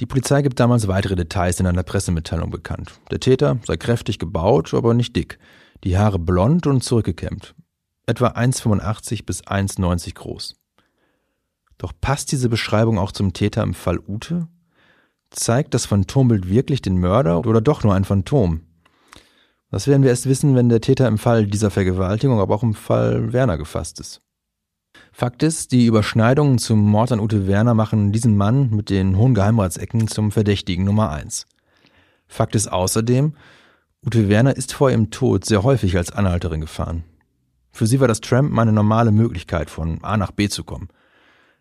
Die 0.00 0.06
Polizei 0.06 0.42
gibt 0.42 0.58
damals 0.58 0.88
weitere 0.88 1.14
Details 1.14 1.60
in 1.60 1.68
einer 1.68 1.84
Pressemitteilung 1.84 2.50
bekannt. 2.50 2.98
Der 3.12 3.20
Täter 3.20 3.58
sei 3.64 3.76
kräftig 3.76 4.18
gebaut, 4.18 4.74
aber 4.74 4.92
nicht 4.92 5.14
dick. 5.14 5.38
Die 5.82 5.96
Haare 5.96 6.18
blond 6.18 6.66
und 6.66 6.84
zurückgekämmt. 6.84 7.54
Etwa 8.06 8.28
1,85 8.28 9.24
bis 9.24 9.42
1,90 9.44 10.14
groß. 10.14 10.56
Doch 11.78 11.92
passt 11.98 12.32
diese 12.32 12.50
Beschreibung 12.50 12.98
auch 12.98 13.12
zum 13.12 13.32
Täter 13.32 13.62
im 13.62 13.72
Fall 13.72 13.98
Ute? 13.98 14.48
Zeigt 15.30 15.72
das 15.72 15.86
Phantombild 15.86 16.48
wirklich 16.48 16.82
den 16.82 16.98
Mörder 16.98 17.38
oder 17.46 17.62
doch 17.62 17.82
nur 17.82 17.94
ein 17.94 18.04
Phantom? 18.04 18.60
Das 19.70 19.86
werden 19.86 20.02
wir 20.02 20.10
erst 20.10 20.26
wissen, 20.26 20.54
wenn 20.54 20.68
der 20.68 20.80
Täter 20.80 21.06
im 21.08 21.16
Fall 21.16 21.46
dieser 21.46 21.70
Vergewaltigung, 21.70 22.40
aber 22.40 22.54
auch 22.54 22.64
im 22.64 22.74
Fall 22.74 23.32
Werner 23.32 23.56
gefasst 23.56 24.00
ist. 24.00 24.20
Fakt 25.12 25.42
ist, 25.42 25.72
die 25.72 25.86
Überschneidungen 25.86 26.58
zum 26.58 26.80
Mord 26.80 27.12
an 27.12 27.20
Ute 27.20 27.46
Werner 27.46 27.74
machen 27.74 28.12
diesen 28.12 28.36
Mann 28.36 28.70
mit 28.70 28.90
den 28.90 29.16
hohen 29.16 29.34
Geheimratsecken 29.34 30.08
zum 30.08 30.30
Verdächtigen 30.32 30.84
Nummer 30.84 31.10
eins. 31.10 31.46
Fakt 32.26 32.54
ist 32.54 32.70
außerdem, 32.70 33.34
Ute 34.04 34.30
Werner 34.30 34.56
ist 34.56 34.72
vor 34.72 34.90
ihrem 34.90 35.10
Tod 35.10 35.44
sehr 35.44 35.62
häufig 35.62 35.96
als 35.96 36.10
Anhalterin 36.10 36.62
gefahren. 36.62 37.04
Für 37.70 37.86
sie 37.86 38.00
war 38.00 38.08
das 38.08 38.22
Trampen 38.22 38.58
eine 38.58 38.72
normale 38.72 39.12
Möglichkeit, 39.12 39.68
von 39.68 40.02
A 40.02 40.16
nach 40.16 40.30
B 40.30 40.48
zu 40.48 40.64
kommen. 40.64 40.88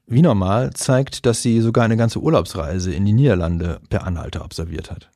Wie 0.07 0.21
normal 0.21 0.71
zeigt, 0.73 1.25
dass 1.25 1.41
sie 1.41 1.59
sogar 1.59 1.83
eine 1.83 1.97
ganze 1.97 2.19
Urlaubsreise 2.19 2.93
in 2.93 3.05
die 3.05 3.13
Niederlande 3.13 3.81
per 3.89 4.05
Anhalter 4.05 4.45
observiert 4.45 4.89
hat. 4.89 5.11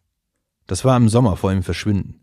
Das 0.67 0.83
war 0.83 0.97
im 0.97 1.07
Sommer 1.07 1.37
vor 1.37 1.51
ihrem 1.51 1.63
Verschwinden. 1.63 2.19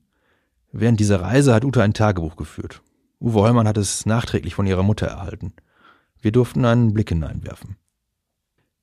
Während 0.71 1.00
dieser 1.00 1.23
Reise 1.23 1.54
hat 1.54 1.64
Ute 1.64 1.83
ein 1.83 1.95
Tagebuch 1.95 2.37
geführt. 2.37 2.83
Uwe 3.21 3.40
Heumann 3.40 3.66
hat 3.66 3.78
es 3.78 4.04
nachträglich 4.04 4.54
von 4.54 4.66
ihrer 4.66 4.83
Mutter 4.83 5.07
erhalten. 5.07 5.54
Wir 6.21 6.30
durften 6.30 6.64
einen 6.66 6.92
Blick 6.92 7.09
hineinwerfen. 7.09 7.76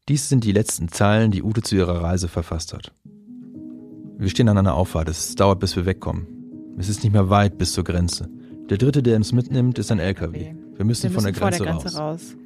Dies 0.10 0.30
sind 0.30 0.44
die 0.44 0.52
letzten 0.52 0.90
Zeilen, 0.90 1.30
die 1.30 1.44
Ute 1.44 1.62
zu 1.62 1.76
ihrer 1.76 2.02
Reise 2.02 2.28
verfasst 2.28 2.74
hat. 2.74 2.92
Wir 4.20 4.30
stehen 4.30 4.50
an 4.50 4.58
einer 4.58 4.74
Auffahrt, 4.74 5.10
es 5.10 5.36
dauert, 5.36 5.60
bis 5.60 5.76
wir 5.76 5.86
wegkommen. 5.86 6.26
Es 6.80 6.90
ist 6.90 7.04
nicht 7.04 7.14
mehr 7.14 7.30
weit 7.30 7.58
bis 7.58 7.74
zur 7.74 7.84
Grenze. 7.84 8.30
Der 8.70 8.78
dritte, 8.78 9.04
der 9.04 9.16
uns 9.16 9.32
mitnimmt, 9.32 9.78
ist 9.78 9.92
ein 9.92 10.00
LKW. 10.00 10.40
Wir 10.40 10.54
müssen, 10.54 10.76
wir 10.76 10.86
müssen 10.86 11.12
von 11.12 11.24
der 11.24 11.34
Grenze, 11.34 11.64
der 11.64 11.74
Grenze 11.74 11.98
raus. 11.98 12.00
raus. 12.00 12.38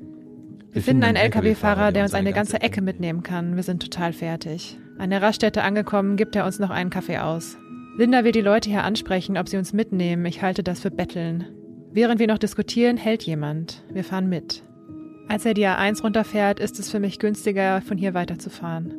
Wir 0.74 0.82
finden 0.82 1.04
einen 1.04 1.18
Lkw-Fahrer, 1.18 1.92
der 1.92 2.04
uns 2.04 2.14
eine 2.14 2.34
ganze 2.34 2.62
Ecke 2.62 2.82
mitnehmen 2.82 3.24
kann. 3.24 3.56
Wir 3.56 3.64
sind 3.64 3.82
total 3.82 4.14
fertig. 4.14 4.78
An 4.98 5.10
der 5.10 5.22
Raststätte 5.22 5.64
angekommen, 5.64 6.18
gibt 6.18 6.36
er 6.36 6.46
uns 6.46 6.60
noch 6.60 6.70
einen 6.70 6.90
Kaffee 6.90 7.18
aus. 7.18 7.58
Linda 7.98 8.24
will 8.24 8.32
die 8.32 8.42
Leute 8.42 8.70
hier 8.70 8.84
ansprechen, 8.84 9.38
ob 9.38 9.50
sie 9.50 9.58
uns 9.58 9.74
mitnehmen. 9.74 10.26
Ich 10.26 10.42
halte 10.42 10.64
das 10.64 10.82
für 10.82 10.92
Betteln. 10.92 11.46
Während 11.92 12.20
wir 12.20 12.28
noch 12.28 12.38
diskutieren, 12.38 12.98
hält 12.98 13.24
jemand. 13.24 13.84
Wir 13.92 14.04
fahren 14.04 14.30
mit. 14.30 14.64
Als 15.28 15.46
er 15.46 15.54
die 15.54 15.66
A1 15.66 16.02
runterfährt, 16.02 16.60
ist 16.60 16.80
es 16.80 16.90
für 16.90 17.00
mich 17.00 17.20
günstiger, 17.20 17.82
von 17.82 17.98
hier 17.98 18.14
weiterzufahren. 18.14 18.94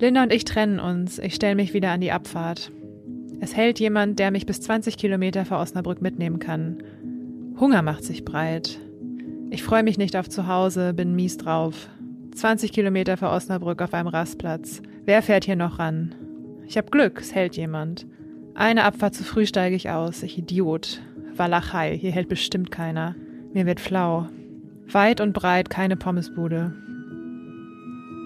Linda 0.00 0.22
und 0.22 0.32
ich 0.32 0.46
trennen 0.46 0.80
uns. 0.80 1.18
Ich 1.18 1.34
stelle 1.34 1.54
mich 1.54 1.74
wieder 1.74 1.90
an 1.90 2.00
die 2.00 2.10
Abfahrt. 2.10 2.72
Es 3.40 3.54
hält 3.54 3.78
jemand, 3.78 4.18
der 4.18 4.30
mich 4.30 4.46
bis 4.46 4.62
20 4.62 4.96
Kilometer 4.96 5.44
vor 5.44 5.58
Osnabrück 5.58 6.00
mitnehmen 6.00 6.38
kann. 6.38 6.82
Hunger 7.58 7.82
macht 7.82 8.04
sich 8.04 8.24
breit. 8.24 8.78
Ich 9.50 9.62
freue 9.62 9.82
mich 9.82 9.98
nicht 9.98 10.16
auf 10.16 10.30
zu 10.30 10.46
Hause, 10.46 10.94
bin 10.94 11.14
mies 11.14 11.36
drauf. 11.36 11.90
20 12.34 12.72
Kilometer 12.72 13.18
vor 13.18 13.30
Osnabrück 13.30 13.82
auf 13.82 13.92
einem 13.92 14.08
Rastplatz. 14.08 14.80
Wer 15.04 15.20
fährt 15.20 15.44
hier 15.44 15.56
noch 15.56 15.78
ran? 15.78 16.14
Ich 16.66 16.78
hab 16.78 16.90
Glück, 16.90 17.20
es 17.20 17.34
hält 17.34 17.56
jemand. 17.56 18.06
Eine 18.54 18.84
Abfahrt 18.84 19.14
zu 19.14 19.22
früh 19.22 19.44
steige 19.44 19.76
ich 19.76 19.90
aus. 19.90 20.22
Ich 20.22 20.38
Idiot. 20.38 21.02
Walachei, 21.36 21.98
hier 21.98 22.12
hält 22.12 22.28
bestimmt 22.28 22.70
keiner. 22.70 23.16
Mir 23.52 23.66
wird 23.66 23.80
flau. 23.80 24.28
Weit 24.86 25.20
und 25.20 25.34
breit 25.34 25.68
keine 25.68 25.96
Pommesbude. 25.96 26.72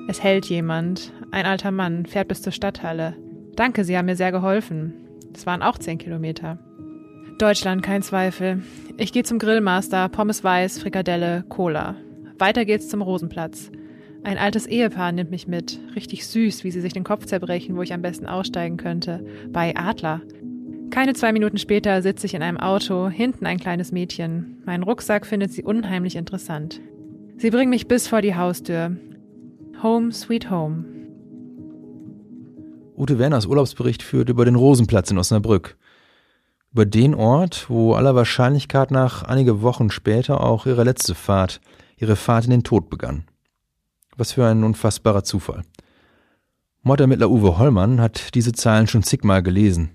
Es 0.07 0.23
hält 0.23 0.47
jemand. 0.47 1.13
Ein 1.31 1.47
alter 1.47 1.71
Mann 1.71 2.07
fährt 2.07 2.29
bis 2.29 2.43
zur 2.43 2.53
Stadthalle. 2.53 3.17
Danke, 3.57 3.85
Sie 3.85 3.97
haben 3.97 4.07
mir 4.07 4.17
sehr 4.17 4.33
geholfen. 4.33 4.95
Es 5.35 5.47
waren 5.47 5.63
auch 5.63 5.79
zehn 5.79 5.99
Kilometer. 5.99 6.59
Deutschland, 7.39 7.83
kein 7.83 8.03
Zweifel. 8.03 8.63
Ich 8.97 9.13
gehe 9.13 9.25
zum 9.25 9.39
Grillmaster, 9.39 10.09
Pommes 10.09 10.45
weiß, 10.45 10.79
Frikadelle, 10.79 11.45
Cola. 11.49 11.97
Weiter 12.39 12.65
geht's 12.65 12.89
zum 12.89 13.03
Rosenplatz. 13.03 13.71
Ein 14.23 14.39
altes 14.39 14.67
Ehepaar 14.67 15.13
nimmt 15.13 15.31
mich 15.31 15.49
mit. 15.49 15.81
Richtig 15.97 16.27
süß, 16.27 16.65
wie 16.65 16.71
sie 16.71 16.81
sich 16.81 16.93
den 16.93 17.05
Kopf 17.05 17.27
zerbrechen, 17.27 17.77
wo 17.77 17.83
ich 17.83 17.93
am 17.93 18.03
besten 18.03 18.27
aussteigen 18.27 18.77
könnte. 18.77 19.25
Bei 19.51 19.77
Adler. 19.77 20.23
Keine 20.91 21.15
zwei 21.15 21.33
Minuten 21.33 21.59
später 21.59 22.03
sitze 22.03 22.27
ich 22.27 22.35
in 22.35 22.43
einem 22.43 22.59
Auto, 22.59 23.09
hinten 23.09 23.47
ein 23.47 23.59
kleines 23.59 23.91
Mädchen. 23.91 24.63
Meinen 24.65 24.85
Rucksack 24.85 25.27
findet 25.27 25.53
sie 25.53 25.65
unheimlich 25.65 26.15
interessant. 26.17 26.81
Sie 27.37 27.51
bringen 27.51 27.71
mich 27.71 27.89
bis 27.89 28.07
vor 28.07 28.23
die 28.23 28.37
Haustür. 28.37 28.97
Home, 29.83 30.13
sweet 30.13 30.51
home. 30.51 30.94
Ute 32.97 33.19
Werners 33.19 33.47
Urlaubsbericht 33.47 34.05
führt 34.05 34.29
über 34.29 34.45
den 34.45 34.55
Rosenplatz 34.55 35.11
in 35.11 35.19
Osnabrück. 35.19 35.77
Über 36.73 36.87
den 36.87 37.15
Ort, 37.15 37.69
wo 37.69 37.95
aller 37.95 38.15
Wahrscheinlichkeit 38.15 38.93
nach 38.93 39.25
einige 39.25 39.63
Wochen 39.63 39.91
später 39.91 40.41
auch 40.41 40.67
ihre 40.67 40.85
letzte 40.85 41.17
Fahrt, 41.17 41.61
ihre 41.97 42.15
Fahrt 42.15 42.45
in 42.45 42.53
den 42.53 42.63
Tod 42.63 42.91
begann. 42.91 43.25
Was 44.17 44.33
für 44.33 44.47
ein 44.47 44.63
unfassbarer 44.63 45.25
Zufall. 45.25 45.63
Mordermittler 46.83 47.31
Uwe 47.31 47.59
Hollmann 47.59 48.01
hat 48.01 48.35
diese 48.37 48.53
Zeilen 48.53 48.87
schon 48.87 49.03
zigmal 49.03 49.43
gelesen. 49.43 49.91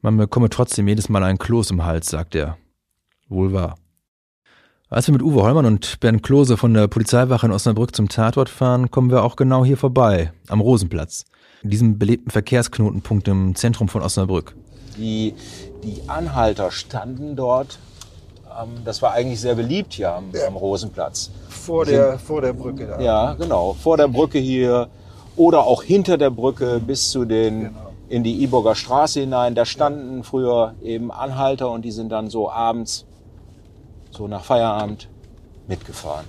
Man 0.00 0.16
bekomme 0.16 0.48
trotzdem 0.48 0.88
jedes 0.88 1.10
Mal 1.10 1.22
ein 1.22 1.38
Kloß 1.38 1.72
im 1.72 1.84
Hals, 1.84 2.08
sagt 2.08 2.34
er. 2.34 2.56
Wohl 3.28 3.52
wahr. 3.52 3.76
Als 4.88 5.06
wir 5.06 5.12
mit 5.12 5.22
Uwe 5.22 5.42
Hollmann 5.42 5.66
und 5.66 6.00
Bernd 6.00 6.22
Klose 6.22 6.56
von 6.56 6.72
der 6.72 6.88
Polizeiwache 6.88 7.46
in 7.46 7.52
Osnabrück 7.52 7.94
zum 7.94 8.08
Tatort 8.08 8.48
fahren, 8.48 8.90
kommen 8.90 9.10
wir 9.10 9.24
auch 9.24 9.36
genau 9.36 9.64
hier 9.64 9.76
vorbei, 9.76 10.32
am 10.48 10.60
Rosenplatz, 10.60 11.26
diesem 11.62 11.98
belebten 11.98 12.30
Verkehrsknotenpunkt 12.30 13.28
im 13.28 13.54
Zentrum 13.54 13.88
von 13.88 14.02
Osnabrück. 14.02 14.56
Die, 14.96 15.34
die 15.82 16.08
Anhalter 16.08 16.70
standen 16.70 17.36
dort. 17.36 17.78
Ähm, 18.46 18.68
das 18.84 19.02
war 19.02 19.12
eigentlich 19.12 19.40
sehr 19.40 19.54
beliebt 19.54 19.94
hier 19.94 20.12
am, 20.12 20.30
ja. 20.32 20.46
am 20.46 20.56
Rosenplatz. 20.56 21.30
Vor 21.48 21.84
der, 21.84 22.18
vor 22.18 22.40
der 22.40 22.52
Brücke 22.52 22.86
da. 22.86 23.00
Ja, 23.00 23.34
genau. 23.34 23.74
Vor 23.74 23.96
der 23.96 24.08
Brücke 24.08 24.38
hier 24.38 24.88
oder 25.36 25.64
auch 25.64 25.82
hinter 25.82 26.18
der 26.18 26.30
Brücke 26.30 26.80
bis 26.80 27.10
zu 27.10 27.24
den 27.24 27.60
genau. 27.60 27.92
in 28.08 28.24
die 28.24 28.42
Iburger 28.42 28.74
Straße 28.74 29.20
hinein. 29.20 29.54
Da 29.54 29.64
standen 29.64 30.18
ja. 30.18 30.22
früher 30.22 30.74
eben 30.82 31.10
Anhalter 31.10 31.70
und 31.70 31.84
die 31.84 31.92
sind 31.92 32.10
dann 32.10 32.30
so 32.30 32.50
abends, 32.50 33.06
so 34.10 34.26
nach 34.26 34.44
Feierabend, 34.44 35.08
mitgefahren. 35.68 36.26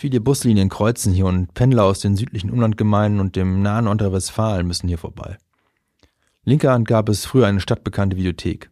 Viele 0.00 0.22
Buslinien 0.22 0.70
kreuzen 0.70 1.12
hier 1.12 1.26
und 1.26 1.52
Pendler 1.52 1.84
aus 1.84 2.00
den 2.00 2.16
südlichen 2.16 2.48
Umlandgemeinden 2.48 3.20
und 3.20 3.36
dem 3.36 3.60
nahen 3.60 3.86
Unterwestfalen 3.86 4.66
müssen 4.66 4.88
hier 4.88 4.96
vorbei. 4.96 5.36
Linker 6.42 6.72
Hand 6.72 6.88
gab 6.88 7.10
es 7.10 7.26
früher 7.26 7.46
eine 7.46 7.60
stadtbekannte 7.60 8.16
Videothek. 8.16 8.70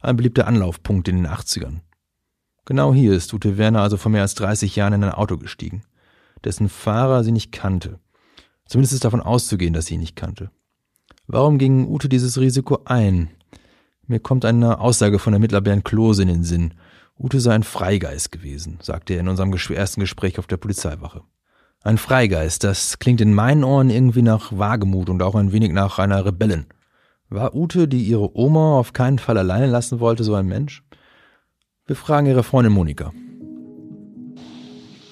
Ein 0.00 0.16
beliebter 0.16 0.46
Anlaufpunkt 0.46 1.08
in 1.08 1.16
den 1.16 1.26
80ern. 1.26 1.78
Genau 2.66 2.92
hier 2.92 3.14
ist 3.14 3.32
Ute 3.32 3.56
Werner 3.56 3.80
also 3.80 3.96
vor 3.96 4.12
mehr 4.12 4.20
als 4.20 4.34
30 4.34 4.76
Jahren 4.76 4.92
in 4.92 5.04
ein 5.04 5.12
Auto 5.12 5.38
gestiegen, 5.38 5.84
dessen 6.44 6.68
Fahrer 6.68 7.24
sie 7.24 7.32
nicht 7.32 7.50
kannte. 7.50 7.98
Zumindest 8.66 8.92
ist 8.92 9.06
davon 9.06 9.22
auszugehen, 9.22 9.72
dass 9.72 9.86
sie 9.86 9.94
ihn 9.94 10.00
nicht 10.00 10.16
kannte. 10.16 10.50
Warum 11.26 11.56
ging 11.56 11.88
Ute 11.88 12.10
dieses 12.10 12.38
Risiko 12.38 12.80
ein? 12.84 13.30
Mir 14.06 14.20
kommt 14.20 14.44
eine 14.44 14.80
Aussage 14.80 15.18
von 15.18 15.32
Ermittler 15.32 15.62
Bernd 15.62 15.86
Klose 15.86 16.20
in 16.20 16.28
den 16.28 16.44
Sinn. 16.44 16.74
Ute 17.20 17.40
sei 17.40 17.52
ein 17.52 17.64
Freigeist 17.64 18.30
gewesen, 18.30 18.78
sagte 18.80 19.14
er 19.14 19.20
in 19.20 19.28
unserem 19.28 19.52
ersten 19.52 20.00
Gespräch 20.00 20.38
auf 20.38 20.46
der 20.46 20.56
Polizeiwache. 20.56 21.22
Ein 21.82 21.98
Freigeist, 21.98 22.62
das 22.62 23.00
klingt 23.00 23.20
in 23.20 23.34
meinen 23.34 23.64
Ohren 23.64 23.90
irgendwie 23.90 24.22
nach 24.22 24.56
Wagemut 24.56 25.08
und 25.10 25.22
auch 25.22 25.34
ein 25.34 25.52
wenig 25.52 25.72
nach 25.72 25.98
einer 25.98 26.24
Rebellin. 26.24 26.66
War 27.28 27.54
Ute, 27.56 27.88
die 27.88 28.04
ihre 28.04 28.36
Oma 28.36 28.78
auf 28.78 28.92
keinen 28.92 29.18
Fall 29.18 29.36
alleine 29.36 29.66
lassen 29.66 29.98
wollte, 29.98 30.22
so 30.22 30.34
ein 30.34 30.46
Mensch? 30.46 30.84
Wir 31.86 31.96
fragen 31.96 32.26
ihre 32.26 32.44
Freundin 32.44 32.72
Monika. 32.72 33.12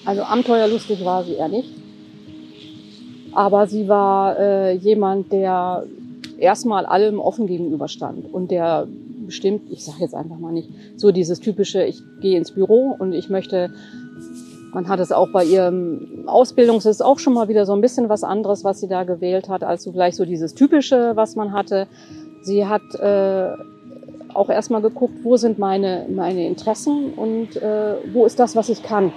Also 0.05 0.23
abenteuerlustig 0.23 1.03
war 1.03 1.25
sie 1.25 1.33
eher 1.33 1.49
nicht. 1.49 1.73
Aber 3.33 3.67
sie 3.67 3.87
war 3.89 4.39
äh, 4.39 4.73
jemand, 4.75 5.31
der 5.33 5.83
erstmal 6.37 6.85
allem 6.85 7.19
offen 7.19 7.47
gegenüberstand 7.47 8.33
und 8.33 8.49
der 8.49 8.87
bestimmt, 9.27 9.69
ich 9.69 9.85
sage 9.85 9.99
jetzt 9.99 10.15
einfach 10.15 10.39
mal 10.39 10.51
nicht, 10.51 10.69
so 10.95 11.11
dieses 11.11 11.39
typische, 11.39 11.83
ich 11.83 12.01
gehe 12.19 12.37
ins 12.37 12.51
Büro 12.51 12.95
und 12.97 13.13
ich 13.13 13.29
möchte, 13.29 13.71
man 14.73 14.87
hat 14.87 14.99
es 14.99 15.11
auch 15.11 15.31
bei 15.31 15.43
ihrem 15.43 16.23
Ausbildungs, 16.25 16.87
ist 16.87 17.03
auch 17.03 17.19
schon 17.19 17.33
mal 17.33 17.47
wieder 17.47 17.67
so 17.67 17.73
ein 17.73 17.81
bisschen 17.81 18.09
was 18.09 18.23
anderes, 18.23 18.63
was 18.63 18.79
sie 18.79 18.87
da 18.87 19.03
gewählt 19.03 19.49
hat, 19.49 19.63
als 19.63 19.83
so 19.83 19.91
vielleicht 19.91 20.17
so 20.17 20.25
dieses 20.25 20.55
typische, 20.55 21.11
was 21.15 21.35
man 21.35 21.53
hatte. 21.53 21.87
Sie 22.41 22.65
hat 22.65 22.81
äh, 22.95 23.49
auch 24.33 24.49
erstmal 24.49 24.81
geguckt, 24.81 25.15
wo 25.23 25.37
sind 25.37 25.59
meine, 25.59 26.07
meine 26.09 26.47
Interessen 26.47 27.13
und 27.13 27.55
äh, 27.57 27.95
wo 28.13 28.25
ist 28.25 28.39
das, 28.39 28.55
was 28.55 28.69
ich 28.69 28.81
kann. 28.81 29.11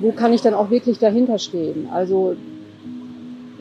Wo 0.00 0.12
kann 0.12 0.32
ich 0.32 0.42
dann 0.42 0.54
auch 0.54 0.70
wirklich 0.70 0.98
dahinter 0.98 1.38
stehen? 1.38 1.88
Also 1.90 2.36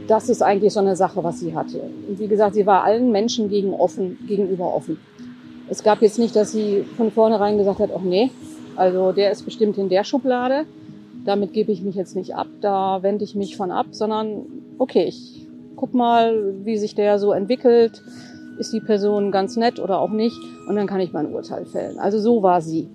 das 0.08 0.30
ist 0.30 0.42
eigentlich 0.42 0.74
so 0.74 0.80
eine 0.80 0.96
Sache, 0.96 1.24
was 1.24 1.40
sie 1.40 1.56
hatte. 1.56 1.82
Und 2.08 2.20
wie 2.20 2.28
gesagt, 2.28 2.56
sie 2.56 2.66
war 2.66 2.84
allen 2.84 3.12
Menschen 3.12 3.50
gegen 3.50 3.74
offen, 3.74 4.18
gegenüber 4.28 4.74
offen. 4.74 5.00
Es 5.70 5.84
gab 5.84 6.02
jetzt 6.02 6.20
nicht, 6.20 6.36
dass 6.36 6.52
sie 6.52 6.86
von 6.96 7.12
vornherein 7.12 7.58
gesagt 7.58 7.80
hat, 7.80 7.90
ach 7.96 8.04
nee, 8.04 8.30
also 8.76 9.12
der 9.12 9.32
ist 9.32 9.44
bestimmt 9.44 9.78
in 9.78 9.90
der 9.90 10.04
Schublade, 10.04 10.66
damit 11.26 11.54
gebe 11.54 11.72
ich 11.72 11.82
mich 11.82 11.96
jetzt 11.96 12.16
nicht 12.16 12.36
ab, 12.36 12.48
da 12.62 13.02
wende 13.02 13.24
ich 13.24 13.36
mich 13.36 13.58
von 13.58 13.72
ab, 13.72 13.88
sondern 13.92 14.46
okay, 14.78 15.06
ich 15.06 15.48
guck 15.76 15.94
mal, 15.94 16.54
wie 16.64 16.78
sich 16.78 16.94
der 16.94 17.18
so 17.18 17.32
entwickelt, 17.32 18.02
ist 18.60 18.74
die 18.74 18.80
Person 18.80 19.32
ganz 19.32 19.58
nett 19.58 19.80
oder 19.80 20.00
auch 20.00 20.12
nicht 20.12 20.38
und 20.68 20.76
dann 20.76 20.88
kann 20.88 21.00
ich 21.00 21.14
mein 21.14 21.34
Urteil 21.34 21.66
fällen. 21.66 22.00
Also 22.00 22.20
so 22.20 22.44
war 22.44 22.62
sie. 22.62 22.88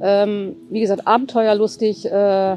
Ähm, 0.00 0.56
wie 0.68 0.80
gesagt, 0.80 1.06
abenteuerlustig 1.06 2.04
äh, 2.06 2.56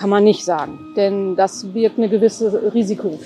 kann 0.00 0.08
man 0.08 0.24
nicht 0.24 0.46
sagen, 0.46 0.78
denn 0.96 1.36
das 1.36 1.62
birgt 1.62 1.98
eine 1.98 2.08
gewisse 2.08 2.72
Risiko. 2.72 3.18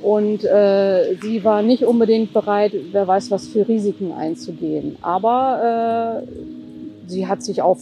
Und 0.00 0.42
äh, 0.42 1.14
sie 1.20 1.44
war 1.44 1.60
nicht 1.60 1.84
unbedingt 1.84 2.32
bereit, 2.32 2.72
wer 2.92 3.06
weiß 3.06 3.30
was 3.30 3.48
für 3.48 3.68
Risiken 3.68 4.12
einzugehen. 4.12 4.96
Aber 5.02 6.24
äh, 6.24 7.10
sie 7.10 7.26
hat 7.26 7.42
sich 7.42 7.60
auf, 7.60 7.80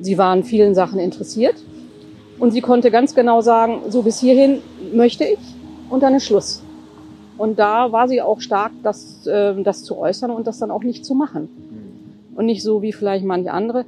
sie 0.00 0.18
war 0.18 0.32
an 0.32 0.42
vielen 0.42 0.74
Sachen 0.74 0.98
interessiert 0.98 1.54
und 2.40 2.50
sie 2.50 2.62
konnte 2.62 2.90
ganz 2.90 3.14
genau 3.14 3.42
sagen, 3.42 3.82
so 3.90 4.02
bis 4.02 4.18
hierhin 4.18 4.58
möchte 4.92 5.22
ich 5.22 5.38
und 5.90 6.02
dann 6.02 6.16
ist 6.16 6.26
Schluss. 6.26 6.64
Und 7.36 7.60
da 7.60 7.92
war 7.92 8.08
sie 8.08 8.20
auch 8.20 8.40
stark, 8.40 8.72
das, 8.82 9.24
äh, 9.24 9.54
das 9.62 9.84
zu 9.84 9.96
äußern 9.96 10.32
und 10.32 10.48
das 10.48 10.58
dann 10.58 10.72
auch 10.72 10.82
nicht 10.82 11.04
zu 11.04 11.14
machen. 11.14 11.48
Und 12.34 12.46
nicht 12.46 12.64
so 12.64 12.82
wie 12.82 12.92
vielleicht 12.92 13.24
manche 13.24 13.52
andere, 13.52 13.84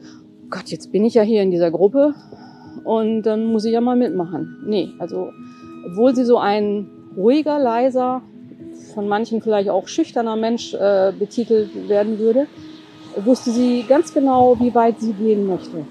Gott, 0.49 0.69
jetzt 0.69 0.93
bin 0.93 1.05
ich 1.05 1.15
ja 1.15 1.23
hier 1.23 1.43
in 1.43 1.51
dieser 1.51 1.73
Gruppe 1.73 2.15
und 2.85 3.23
dann 3.23 3.47
muss 3.47 3.65
ich 3.65 3.73
ja 3.73 3.81
mal 3.81 3.97
mitmachen. 3.97 4.59
Nee, 4.67 4.91
also 4.99 5.31
obwohl 5.87 6.15
sie 6.15 6.25
so 6.25 6.39
ein 6.39 6.87
ruhiger, 7.17 7.59
leiser, 7.59 8.23
von 8.95 9.09
manchen 9.09 9.41
vielleicht 9.41 9.71
auch 9.71 9.89
schüchterner 9.89 10.37
Mensch 10.37 10.75
äh, 10.75 11.13
betitelt 11.17 11.89
werden 11.89 12.19
würde, 12.19 12.47
wusste 13.25 13.51
sie 13.51 13.85
ganz 13.89 14.13
genau, 14.13 14.59
wie 14.61 14.75
weit 14.75 15.01
sie 15.01 15.13
gehen 15.13 15.47
möchte. 15.47 15.85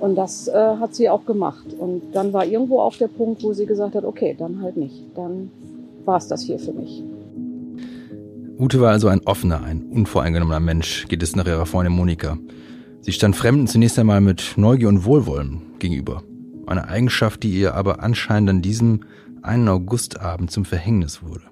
Und 0.00 0.16
das 0.16 0.48
äh, 0.48 0.52
hat 0.52 0.94
sie 0.94 1.08
auch 1.08 1.24
gemacht. 1.24 1.66
Und 1.78 2.02
dann 2.12 2.32
war 2.32 2.44
irgendwo 2.44 2.80
auch 2.80 2.96
der 2.96 3.08
Punkt, 3.08 3.42
wo 3.42 3.52
sie 3.52 3.66
gesagt 3.66 3.94
hat, 3.94 4.04
okay, 4.04 4.34
dann 4.38 4.60
halt 4.60 4.76
nicht. 4.76 5.02
Dann 5.14 5.50
war 6.04 6.18
es 6.18 6.28
das 6.28 6.42
hier 6.42 6.58
für 6.58 6.72
mich. 6.72 7.02
Ute 8.58 8.80
war 8.80 8.92
also 8.92 9.08
ein 9.08 9.20
offener, 9.24 9.62
ein 9.64 9.82
unvoreingenommener 9.90 10.60
Mensch, 10.60 11.08
geht 11.08 11.22
es 11.22 11.34
nach 11.34 11.46
ihrer 11.46 11.66
Freundin 11.66 11.92
Monika. 11.92 12.38
Sie 13.04 13.12
stand 13.12 13.36
Fremden 13.36 13.66
zunächst 13.66 13.98
einmal 13.98 14.22
mit 14.22 14.54
Neugier 14.56 14.88
und 14.88 15.04
Wohlwollen 15.04 15.78
gegenüber. 15.78 16.22
Eine 16.66 16.88
Eigenschaft, 16.88 17.42
die 17.42 17.50
ihr 17.50 17.74
aber 17.74 18.02
anscheinend 18.02 18.48
an 18.48 18.62
diesem 18.62 19.04
einen 19.42 19.68
Augustabend 19.68 20.50
zum 20.50 20.64
Verhängnis 20.64 21.22
wurde. 21.22 21.44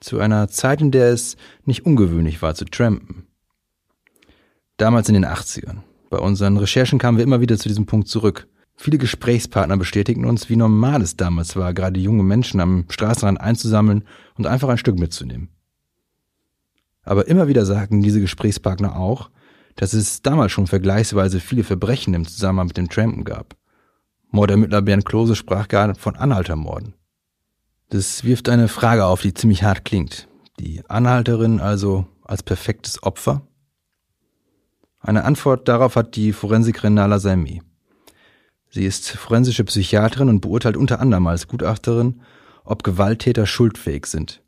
Zu 0.00 0.18
einer 0.20 0.48
Zeit, 0.48 0.80
in 0.80 0.90
der 0.90 1.12
es 1.12 1.36
nicht 1.66 1.84
ungewöhnlich 1.84 2.40
war 2.40 2.54
zu 2.54 2.64
trampen. 2.64 3.26
Damals 4.78 5.10
in 5.10 5.14
den 5.16 5.26
80ern. 5.26 5.82
Bei 6.08 6.16
unseren 6.16 6.56
Recherchen 6.56 6.98
kamen 6.98 7.18
wir 7.18 7.24
immer 7.24 7.42
wieder 7.42 7.58
zu 7.58 7.68
diesem 7.68 7.84
Punkt 7.84 8.08
zurück. 8.08 8.48
Viele 8.74 8.96
Gesprächspartner 8.96 9.76
bestätigten 9.76 10.24
uns, 10.24 10.48
wie 10.48 10.56
normal 10.56 11.02
es 11.02 11.14
damals 11.14 11.56
war, 11.56 11.74
gerade 11.74 12.00
junge 12.00 12.22
Menschen 12.22 12.60
am 12.60 12.86
Straßenrand 12.88 13.38
einzusammeln 13.38 14.04
und 14.38 14.46
einfach 14.46 14.70
ein 14.70 14.78
Stück 14.78 14.98
mitzunehmen. 14.98 15.50
Aber 17.02 17.28
immer 17.28 17.48
wieder 17.48 17.66
sagten 17.66 18.00
diese 18.00 18.22
Gesprächspartner 18.22 18.96
auch, 18.96 19.28
dass 19.78 19.92
es 19.92 20.22
damals 20.22 20.50
schon 20.50 20.66
vergleichsweise 20.66 21.38
viele 21.38 21.62
Verbrechen 21.62 22.12
im 22.12 22.26
Zusammenhang 22.26 22.66
mit 22.66 22.76
dem 22.76 22.90
Trampen 22.90 23.22
gab. 23.22 23.56
Mordermittler 24.30 24.82
Bernd 24.82 25.04
Klose 25.04 25.36
sprach 25.36 25.68
gar 25.68 25.94
von 25.94 26.16
Anhaltermorden. 26.16 26.94
Das 27.88 28.24
wirft 28.24 28.48
eine 28.48 28.66
Frage 28.66 29.06
auf, 29.06 29.22
die 29.22 29.32
ziemlich 29.32 29.62
hart 29.62 29.84
klingt. 29.84 30.26
Die 30.58 30.82
Anhalterin 30.88 31.60
also 31.60 32.08
als 32.24 32.42
perfektes 32.42 33.04
Opfer? 33.04 33.46
Eine 34.98 35.24
Antwort 35.24 35.68
darauf 35.68 35.94
hat 35.94 36.16
die 36.16 36.32
Forensikerin 36.32 36.94
Nala 36.94 37.20
Saimi. 37.20 37.62
Sie 38.70 38.84
ist 38.84 39.08
forensische 39.08 39.62
Psychiaterin 39.62 40.28
und 40.28 40.40
beurteilt 40.40 40.76
unter 40.76 40.98
anderem 40.98 41.28
als 41.28 41.46
Gutachterin, 41.46 42.20
ob 42.64 42.82
Gewalttäter 42.82 43.46
schuldfähig 43.46 44.06
sind. 44.06 44.42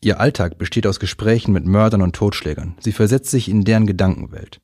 Ihr 0.00 0.20
Alltag 0.20 0.58
besteht 0.58 0.86
aus 0.86 1.00
Gesprächen 1.00 1.52
mit 1.52 1.66
Mördern 1.66 2.02
und 2.02 2.14
Totschlägern. 2.14 2.76
Sie 2.80 2.92
versetzt 2.92 3.30
sich 3.30 3.48
in 3.48 3.64
deren 3.64 3.86
Gedankenwelt. 3.86 4.60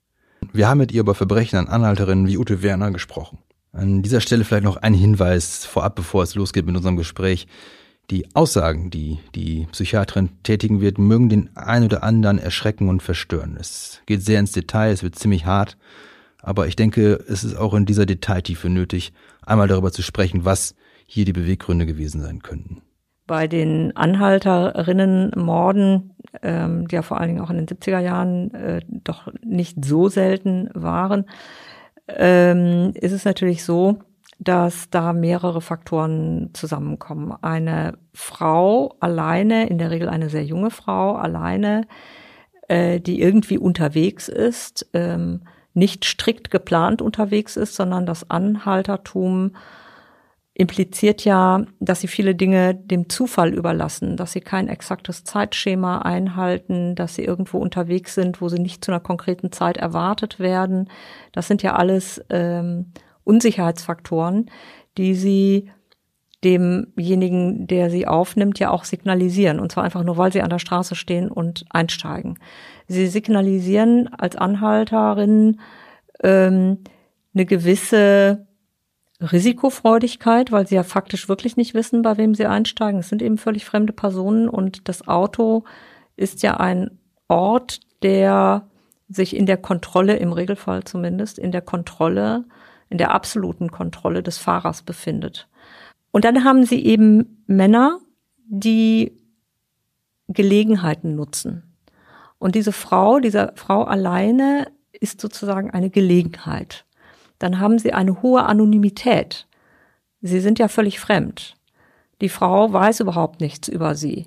Wir 0.52 0.68
haben 0.68 0.78
mit 0.78 0.92
ihr 0.92 1.00
über 1.00 1.14
Verbrechen 1.14 1.58
an 1.58 1.66
Anhalterinnen 1.66 2.28
wie 2.28 2.38
Ute 2.38 2.62
Werner 2.62 2.92
gesprochen. 2.92 3.38
An 3.72 4.02
dieser 4.02 4.20
Stelle 4.20 4.44
vielleicht 4.44 4.64
noch 4.64 4.76
ein 4.76 4.94
Hinweis 4.94 5.64
vorab, 5.64 5.96
bevor 5.96 6.22
es 6.22 6.36
losgeht 6.36 6.66
mit 6.66 6.76
unserem 6.76 6.96
Gespräch. 6.96 7.48
Die 8.10 8.32
Aussagen, 8.34 8.90
die 8.90 9.18
die 9.34 9.66
Psychiaterin 9.72 10.30
tätigen 10.44 10.80
wird, 10.80 10.98
mögen 10.98 11.28
den 11.28 11.56
einen 11.56 11.86
oder 11.86 12.04
anderen 12.04 12.38
erschrecken 12.38 12.88
und 12.88 13.02
verstören. 13.02 13.56
Es 13.58 14.00
geht 14.06 14.22
sehr 14.22 14.38
ins 14.38 14.52
Detail, 14.52 14.92
es 14.92 15.02
wird 15.02 15.18
ziemlich 15.18 15.46
hart, 15.46 15.76
aber 16.40 16.68
ich 16.68 16.76
denke, 16.76 17.24
es 17.26 17.42
ist 17.42 17.56
auch 17.56 17.74
in 17.74 17.86
dieser 17.86 18.06
Detailtiefe 18.06 18.68
nötig, 18.68 19.12
einmal 19.42 19.66
darüber 19.66 19.90
zu 19.90 20.02
sprechen, 20.02 20.44
was 20.44 20.74
hier 21.06 21.24
die 21.24 21.32
Beweggründe 21.32 21.86
gewesen 21.86 22.20
sein 22.20 22.42
könnten. 22.42 22.82
Bei 23.26 23.46
den 23.46 23.96
Anhalterinnenmorden, 23.96 26.14
ähm, 26.42 26.88
die 26.88 26.96
ja 26.96 27.02
vor 27.02 27.18
allen 27.18 27.28
Dingen 27.28 27.40
auch 27.40 27.50
in 27.50 27.56
den 27.56 27.66
70er 27.66 28.00
Jahren 28.00 28.52
äh, 28.54 28.80
doch 28.88 29.28
nicht 29.42 29.84
so 29.84 30.08
selten 30.08 30.68
waren, 30.74 31.26
ähm, 32.08 32.92
ist 32.94 33.12
es 33.12 33.24
natürlich 33.24 33.64
so, 33.64 33.98
dass 34.38 34.90
da 34.90 35.12
mehrere 35.12 35.60
Faktoren 35.60 36.50
zusammenkommen. 36.52 37.32
Eine 37.40 37.98
Frau 38.12 38.96
alleine, 39.00 39.68
in 39.68 39.78
der 39.78 39.90
Regel 39.90 40.08
eine 40.08 40.28
sehr 40.28 40.44
junge 40.44 40.70
Frau 40.70 41.14
alleine, 41.14 41.86
äh, 42.68 43.00
die 43.00 43.20
irgendwie 43.20 43.58
unterwegs 43.58 44.28
ist, 44.28 44.88
ähm, 44.92 45.42
nicht 45.72 46.04
strikt 46.04 46.50
geplant 46.50 47.02
unterwegs 47.02 47.56
ist, 47.56 47.74
sondern 47.74 48.06
das 48.06 48.30
Anhaltertum 48.30 49.52
impliziert 50.54 51.24
ja, 51.24 51.64
dass 51.80 52.00
sie 52.00 52.06
viele 52.06 52.36
Dinge 52.36 52.76
dem 52.76 53.08
Zufall 53.08 53.52
überlassen, 53.52 54.16
dass 54.16 54.32
sie 54.32 54.40
kein 54.40 54.68
exaktes 54.68 55.24
Zeitschema 55.24 55.98
einhalten, 55.98 56.94
dass 56.94 57.16
sie 57.16 57.24
irgendwo 57.24 57.58
unterwegs 57.58 58.14
sind, 58.14 58.40
wo 58.40 58.48
sie 58.48 58.60
nicht 58.60 58.84
zu 58.84 58.92
einer 58.92 59.00
konkreten 59.00 59.50
Zeit 59.50 59.76
erwartet 59.76 60.38
werden. 60.38 60.88
Das 61.32 61.48
sind 61.48 61.64
ja 61.64 61.74
alles 61.74 62.24
ähm, 62.30 62.92
Unsicherheitsfaktoren, 63.24 64.48
die 64.96 65.16
sie 65.16 65.70
demjenigen, 66.44 67.66
der 67.66 67.90
sie 67.90 68.06
aufnimmt, 68.06 68.58
ja 68.60 68.70
auch 68.70 68.84
signalisieren. 68.84 69.58
Und 69.58 69.72
zwar 69.72 69.82
einfach 69.82 70.04
nur, 70.04 70.18
weil 70.18 70.32
sie 70.32 70.42
an 70.42 70.50
der 70.50 70.58
Straße 70.60 70.94
stehen 70.94 71.30
und 71.30 71.64
einsteigen. 71.70 72.38
Sie 72.86 73.08
signalisieren 73.08 74.08
als 74.12 74.36
Anhalterin 74.36 75.58
ähm, 76.22 76.78
eine 77.34 77.46
gewisse 77.46 78.46
Risikofreudigkeit, 79.20 80.52
weil 80.52 80.66
sie 80.66 80.74
ja 80.74 80.82
faktisch 80.82 81.28
wirklich 81.28 81.56
nicht 81.56 81.74
wissen, 81.74 82.02
bei 82.02 82.16
wem 82.16 82.34
sie 82.34 82.46
einsteigen. 82.46 83.00
Es 83.00 83.08
sind 83.08 83.22
eben 83.22 83.38
völlig 83.38 83.64
fremde 83.64 83.92
Personen 83.92 84.48
und 84.48 84.88
das 84.88 85.06
Auto 85.06 85.64
ist 86.16 86.42
ja 86.42 86.56
ein 86.58 86.98
Ort, 87.28 87.80
der 88.02 88.68
sich 89.08 89.36
in 89.36 89.46
der 89.46 89.56
Kontrolle, 89.56 90.16
im 90.16 90.32
Regelfall 90.32 90.84
zumindest, 90.84 91.38
in 91.38 91.52
der 91.52 91.62
Kontrolle 91.62 92.44
in 92.90 92.98
der 92.98 93.12
absoluten 93.12 93.70
Kontrolle 93.70 94.22
des 94.22 94.38
Fahrers 94.38 94.82
befindet. 94.82 95.48
Und 96.12 96.24
dann 96.24 96.44
haben 96.44 96.64
sie 96.64 96.84
eben 96.84 97.42
Männer, 97.46 97.98
die 98.46 99.18
Gelegenheiten 100.28 101.16
nutzen. 101.16 101.74
Und 102.38 102.54
diese 102.54 102.72
Frau, 102.72 103.18
diese 103.20 103.52
Frau 103.56 103.82
alleine 103.82 104.70
ist 104.92 105.20
sozusagen 105.20 105.70
eine 105.70 105.90
Gelegenheit. 105.90 106.84
Dann 107.38 107.60
haben 107.60 107.78
sie 107.78 107.92
eine 107.92 108.22
hohe 108.22 108.44
Anonymität. 108.44 109.46
Sie 110.20 110.40
sind 110.40 110.58
ja 110.58 110.68
völlig 110.68 111.00
fremd. 111.00 111.56
Die 112.20 112.28
Frau 112.28 112.72
weiß 112.72 113.00
überhaupt 113.00 113.40
nichts 113.40 113.68
über 113.68 113.94
sie. 113.94 114.26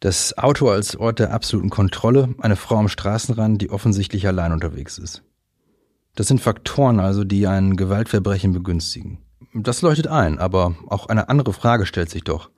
Das 0.00 0.36
Auto 0.36 0.68
als 0.68 0.94
Ort 0.96 1.18
der 1.18 1.32
absoluten 1.32 1.70
Kontrolle, 1.70 2.34
eine 2.40 2.56
Frau 2.56 2.76
am 2.76 2.88
Straßenrand, 2.88 3.62
die 3.62 3.70
offensichtlich 3.70 4.26
allein 4.26 4.52
unterwegs 4.52 4.98
ist. 4.98 5.22
Das 6.14 6.28
sind 6.28 6.40
Faktoren 6.40 7.00
also, 7.00 7.24
die 7.24 7.46
ein 7.46 7.76
Gewaltverbrechen 7.76 8.52
begünstigen. 8.52 9.18
Das 9.54 9.82
leuchtet 9.82 10.06
ein, 10.06 10.38
aber 10.38 10.76
auch 10.86 11.08
eine 11.08 11.28
andere 11.28 11.52
Frage 11.52 11.86
stellt 11.86 12.10
sich 12.10 12.24
doch. 12.24 12.50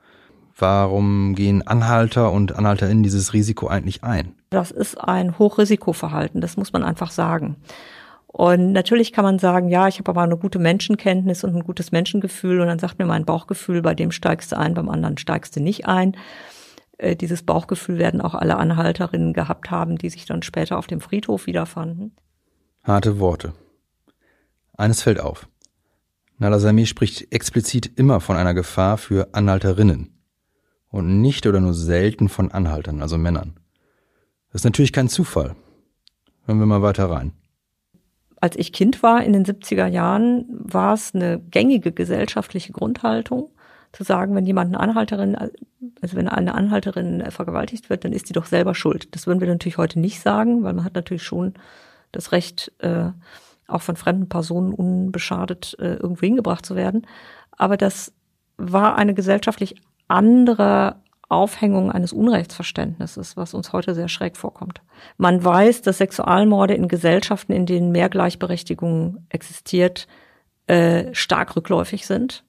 Warum 0.57 1.37
gehen 1.37 1.65
Anhalter 1.65 2.33
und 2.33 2.57
Anhalterinnen 2.57 3.05
dieses 3.05 3.33
Risiko 3.33 3.69
eigentlich 3.69 4.03
ein? 4.03 4.35
Das 4.51 4.73
ist 4.73 4.99
ein 5.01 5.39
Hochrisikoverhalten, 5.39 6.41
das 6.41 6.57
muss 6.57 6.73
man 6.73 6.83
einfach 6.83 7.13
sagen. 7.13 7.57
Und 8.39 8.71
natürlich 8.71 9.13
kann 9.13 9.25
man 9.25 9.41
sagen, 9.41 9.69
ja, 9.69 9.89
ich 9.89 9.99
habe 9.99 10.13
aber 10.13 10.23
eine 10.23 10.37
gute 10.37 10.61
Menschenkenntnis 10.61 11.43
und 11.43 11.57
ein 11.57 11.65
gutes 11.65 11.91
Menschengefühl 11.91 12.61
und 12.61 12.69
dann 12.69 12.79
sagt 12.79 13.01
mir 13.01 13.05
mein 13.05 13.25
Bauchgefühl, 13.25 13.83
bei 13.83 13.97
dem 13.97 14.13
steigst 14.13 14.53
du 14.53 14.57
ein, 14.57 14.75
beim 14.75 14.89
anderen 14.89 15.19
steigst 15.19 15.57
du 15.57 15.61
nicht 15.61 15.87
ein. 15.89 16.17
Äh, 16.99 17.17
dieses 17.17 17.43
Bauchgefühl 17.43 17.99
werden 17.99 18.21
auch 18.21 18.37
alle 18.37 18.57
Anhalterinnen 18.57 19.33
gehabt 19.33 19.73
haben, 19.73 19.99
die 19.99 20.09
sich 20.09 20.25
dann 20.25 20.43
später 20.43 20.79
auf 20.79 20.87
dem 20.87 21.01
Friedhof 21.01 21.49
wiederfanden. 21.49 22.13
Harte 22.85 23.19
Worte. 23.19 23.55
Eines 24.77 25.03
fällt 25.03 25.19
auf. 25.19 25.49
Nalasami 26.37 26.87
spricht 26.87 27.33
explizit 27.33 27.91
immer 27.99 28.21
von 28.21 28.37
einer 28.37 28.55
Gefahr 28.55 28.99
für 28.99 29.35
Anhalterinnen 29.35 30.17
und 30.91 31.21
nicht 31.21 31.45
oder 31.49 31.59
nur 31.59 31.75
selten 31.75 32.29
von 32.29 32.53
Anhaltern, 32.53 33.03
also 33.03 33.19
Männern. 33.19 33.59
Das 34.53 34.61
ist 34.61 34.65
natürlich 34.65 34.93
kein 34.93 35.09
Zufall. 35.09 35.57
Hören 36.47 36.61
wir 36.61 36.67
mal 36.67 36.83
weiter 36.83 37.11
rein. 37.11 37.33
Als 38.41 38.57
ich 38.57 38.73
Kind 38.73 39.03
war 39.03 39.23
in 39.23 39.33
den 39.33 39.45
70er 39.45 39.87
Jahren, 39.87 40.45
war 40.49 40.95
es 40.95 41.15
eine 41.15 41.41
gängige 41.41 41.93
gesellschaftliche 41.93 42.73
Grundhaltung, 42.73 43.51
zu 43.93 44.05
sagen, 44.05 44.35
wenn 44.35 44.47
jemand 44.47 44.75
eine 44.75 44.81
Anhalterin, 44.81 45.35
also 45.35 46.17
wenn 46.17 46.29
eine 46.29 46.55
Anhalterin 46.55 47.25
vergewaltigt 47.31 47.89
wird, 47.91 48.05
dann 48.05 48.13
ist 48.13 48.29
die 48.29 48.35
doch 48.35 48.45
selber 48.45 48.75
schuld. 48.75 49.15
Das 49.15 49.27
würden 49.27 49.41
wir 49.41 49.49
natürlich 49.49 49.79
heute 49.79 49.99
nicht 49.99 50.21
sagen, 50.21 50.63
weil 50.63 50.75
man 50.75 50.85
hat 50.85 50.95
natürlich 50.95 51.23
schon 51.23 51.55
das 52.13 52.33
Recht, 52.33 52.73
äh, 52.79 53.11
auch 53.67 53.83
von 53.83 53.97
fremden 53.97 54.29
Personen 54.29 54.73
unbeschadet 54.73 55.77
äh, 55.79 55.95
irgendwo 55.95 56.21
hingebracht 56.21 56.65
zu 56.65 56.77
werden. 56.77 57.07
Aber 57.53 57.77
das 57.77 58.13
war 58.57 58.97
eine 58.97 59.15
gesellschaftlich 59.15 59.77
andere 60.07 60.97
Aufhängung 61.29 61.93
eines 61.93 62.13
Unrechtsverständnisses, 62.13 63.37
was 63.37 63.53
uns 63.53 63.73
heute 63.73 63.95
sehr 63.95 64.09
schräg 64.09 64.37
vorkommt. 64.37 64.81
Man 65.19 65.45
weiß, 65.45 65.83
dass 65.83 65.99
Sexualmorde 65.99 66.75
in 66.75 66.89
Gesellschaften, 66.89 67.53
in 67.53 67.67
denen 67.67 67.93
mehr 67.93 68.09
Gleichberechtigung 68.09 69.27
existiert, 69.29 70.09
äh, 70.67 71.15
stark 71.15 71.55
rückläufig 71.57 72.07
sind. 72.07 72.45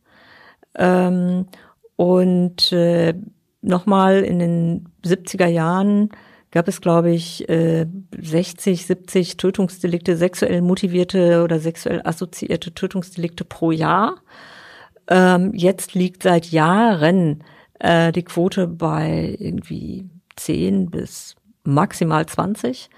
Ähm, 0.76 1.48
und 1.98 2.72
äh, 2.72 3.16
nochmal 3.62 4.22
in 4.22 4.40
den 4.40 4.90
70er 5.06 5.48
Jahren 5.48 6.10
gab 6.52 6.68
es, 6.68 6.82
glaube 6.82 7.12
ich, 7.12 7.46
60, 7.48 8.82
äh, 8.82 8.84
70 8.84 9.38
Tötungsdelikte, 9.38 10.16
sexuell 10.16 10.62
motivierte 10.62 11.44
oder 11.44 11.60
sexuell 11.60 12.02
assoziierte 12.04 12.74
Tötungsdelikte 12.74 13.44
pro 13.44 13.72
Jahr. 13.72 14.16
Ähm, 15.10 15.54
jetzt 15.54 15.94
liegt 15.94 16.24
seit 16.24 16.48
Jahren 16.48 17.44
äh, 17.80 18.12
die 18.12 18.24
Quote 18.24 18.68
bei 18.68 19.36
irgendwie 19.40 20.10
10 20.36 20.90
bis 20.90 21.36
maximal 21.64 22.26
20. 22.26 22.90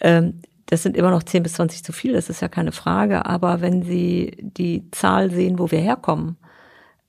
Ähm, 0.00 0.40
das 0.66 0.82
sind 0.84 0.96
immer 0.96 1.10
noch 1.10 1.24
10 1.24 1.42
bis 1.42 1.54
20 1.54 1.84
zu 1.84 1.92
viel, 1.92 2.12
das 2.12 2.30
ist 2.30 2.40
ja 2.40 2.48
keine 2.48 2.72
Frage. 2.72 3.26
Aber 3.26 3.60
wenn 3.60 3.82
Sie 3.82 4.36
die 4.40 4.88
Zahl 4.92 5.30
sehen, 5.30 5.58
wo 5.58 5.70
wir 5.70 5.80
herkommen, 5.80 6.36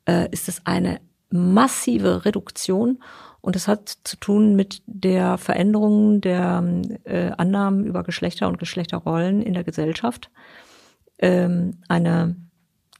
äh, 0.05 0.27
ist 0.31 0.49
es 0.49 0.65
eine 0.65 0.99
massive 1.29 2.25
Reduktion. 2.25 3.01
Und 3.39 3.55
es 3.55 3.67
hat 3.67 3.97
zu 4.03 4.17
tun 4.17 4.55
mit 4.55 4.84
der 4.86 5.38
Veränderung 5.38 6.21
der 6.21 6.63
äh, 7.05 7.31
Annahmen 7.38 7.86
über 7.86 8.03
Geschlechter 8.03 8.47
und 8.47 8.60
Geschlechterrollen 8.60 9.41
in 9.41 9.53
der 9.53 9.63
Gesellschaft. 9.63 10.29
Ähm, 11.17 11.77
eine 11.88 12.36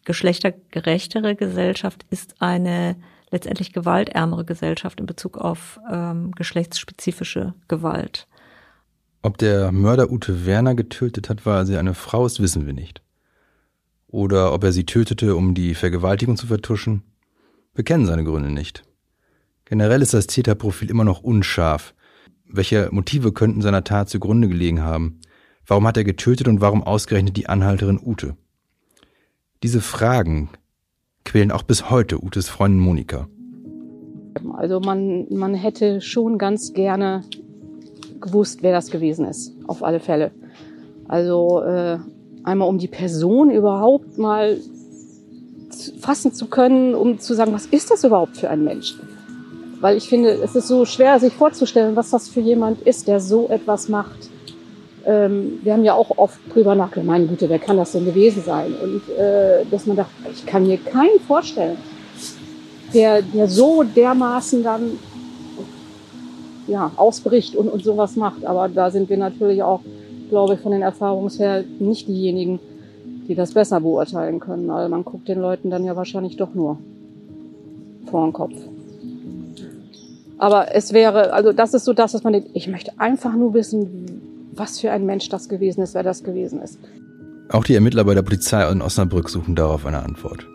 geschlechtergerechtere 0.05 1.36
Gesellschaft 1.36 2.05
ist 2.10 2.41
eine 2.41 2.95
letztendlich 3.32 3.74
gewaltärmere 3.74 4.46
Gesellschaft 4.46 5.00
in 5.00 5.06
Bezug 5.06 5.38
auf 5.38 5.80
ähm, 5.89 6.32
geschlechtsspezifische 6.34 7.54
Gewalt. 7.67 8.28
Ob 9.24 9.38
der 9.38 9.72
Mörder 9.72 10.12
Ute 10.12 10.46
Werner 10.46 10.76
getötet 10.76 11.30
hat, 11.30 11.46
weil 11.46 11.65
sie 11.65 11.78
eine 11.78 11.94
Frau 11.94 12.26
ist, 12.26 12.41
wissen 12.41 12.65
wir 12.65 12.74
nicht. 12.74 13.02
Oder 14.08 14.54
ob 14.54 14.63
er 14.63 14.72
sie 14.72 14.86
tötete, 14.86 15.36
um 15.36 15.54
die 15.54 15.74
Vergewaltigung 15.74 16.36
zu 16.36 16.48
vertuschen. 16.48 17.04
Wir 17.74 17.86
kennen 17.86 18.06
seine 18.06 18.24
Gründe 18.26 18.52
nicht. 18.52 18.84
Generell 19.65 20.02
ist 20.02 20.13
das 20.13 20.28
Täterprofil 20.28 20.89
immer 20.89 21.06
noch 21.06 21.22
unscharf. 21.22 21.94
Welche 22.46 22.89
Motive 22.91 23.32
könnten 23.32 23.62
seiner 23.62 23.86
Tat 23.86 24.10
zugrunde 24.10 24.50
gelegen 24.50 24.82
haben? 24.82 25.22
Warum 25.65 25.88
hat 25.88 25.96
er 25.96 26.04
getötet 26.04 26.50
und 26.50 26.60
warum 26.60 26.84
ausgerechnet 26.84 27.38
die 27.38 27.48
Anhalterin 27.48 28.00
Ute? 28.04 28.36
Diese 29.63 29.80
Fragen 29.80 30.50
quälen 31.23 31.51
auch 31.51 31.63
bis 31.63 31.89
heute 31.89 32.23
Utes 32.23 32.49
Freundin 32.49 32.79
Monika. 32.79 33.27
Also 34.57 34.79
man, 34.79 35.27
man 35.29 35.53
hätte 35.53 36.01
schon 36.01 36.38
ganz 36.38 36.73
gerne 36.73 37.23
gewusst, 38.19 38.63
wer 38.63 38.71
das 38.71 38.91
gewesen 38.91 39.25
ist, 39.25 39.53
auf 39.67 39.84
alle 39.84 39.99
Fälle. 39.99 40.31
Also 41.07 41.62
äh, 41.63 41.97
einmal 42.43 42.67
um 42.67 42.77
die 42.77 42.88
Person 42.88 43.51
überhaupt 43.51 44.17
mal 44.17 44.57
fassen 45.99 46.34
zu 46.34 46.47
können, 46.47 46.95
um 46.95 47.19
zu 47.19 47.34
sagen, 47.34 47.53
was 47.53 47.65
ist 47.65 47.91
das 47.91 48.03
überhaupt 48.03 48.38
für 48.38 48.49
ein 48.49 48.63
Mensch? 48.63 48.95
Weil 49.79 49.97
ich 49.97 50.07
finde, 50.07 50.31
es 50.31 50.55
ist 50.55 50.67
so 50.67 50.86
schwer, 50.86 51.19
sich 51.19 51.34
vorzustellen, 51.34 51.95
was 51.95 52.12
das 52.12 52.29
für 52.29 52.39
jemand 52.39 52.81
ist, 52.81 53.07
der 53.07 53.19
so 53.19 53.47
etwas 53.49 53.89
macht. 53.89 54.31
Ähm, 55.05 55.59
wir 55.63 55.73
haben 55.73 55.83
ja 55.83 55.93
auch 55.93 56.17
oft 56.17 56.39
drüber 56.53 56.75
nachgedacht, 56.75 57.05
meine 57.05 57.25
Güte, 57.25 57.49
wer 57.49 57.59
kann 57.59 57.77
das 57.77 57.91
denn 57.91 58.05
gewesen 58.05 58.43
sein? 58.43 58.73
Und 58.81 59.09
äh, 59.17 59.65
dass 59.69 59.85
man 59.85 59.97
dachte, 59.97 60.11
ich 60.31 60.45
kann 60.45 60.67
mir 60.67 60.77
keinen 60.77 61.19
vorstellen, 61.27 61.77
der, 62.93 63.21
der 63.21 63.47
so 63.47 63.83
dermaßen 63.83 64.63
dann 64.63 64.99
ja, 66.67 66.91
ausbricht 66.95 67.55
und, 67.55 67.69
und 67.69 67.83
sowas 67.83 68.15
macht. 68.15 68.45
Aber 68.45 68.69
da 68.69 68.91
sind 68.91 69.09
wir 69.09 69.17
natürlich 69.17 69.63
auch, 69.63 69.81
glaube 70.29 70.55
ich, 70.55 70.59
von 70.59 70.71
den 70.71 70.81
Erfahrungen 70.81 71.31
nicht 71.79 72.07
diejenigen, 72.07 72.59
die 73.27 73.35
das 73.35 73.53
besser 73.53 73.79
beurteilen 73.81 74.39
können. 74.39 74.69
Also 74.69 74.89
man 74.89 75.03
guckt 75.03 75.27
den 75.27 75.39
Leuten 75.39 75.69
dann 75.69 75.83
ja 75.83 75.95
wahrscheinlich 75.95 76.37
doch 76.37 76.53
nur 76.53 76.77
vor 78.09 78.25
den 78.25 78.33
Kopf. 78.33 78.53
Aber 80.37 80.73
es 80.73 80.91
wäre, 80.91 81.33
also 81.33 81.53
das 81.53 81.73
ist 81.73 81.85
so 81.85 81.93
das, 81.93 82.13
was 82.13 82.23
man 82.23 82.33
denkt, 82.33 82.49
ich 82.53 82.67
möchte 82.67 82.91
einfach 82.97 83.35
nur 83.35 83.53
wissen, 83.53 84.21
was 84.53 84.79
für 84.79 84.91
ein 84.91 85.05
Mensch 85.05 85.29
das 85.29 85.49
gewesen 85.49 85.81
ist, 85.81 85.93
wer 85.93 86.03
das 86.03 86.23
gewesen 86.23 86.61
ist. 86.61 86.79
Auch 87.49 87.63
die 87.63 87.75
Ermittler 87.75 88.03
bei 88.05 88.13
der 88.13 88.21
Polizei 88.21 88.69
in 88.69 88.81
Osnabrück 88.81 89.29
suchen 89.29 89.55
darauf 89.55 89.85
eine 89.85 90.03
Antwort. 90.03 90.47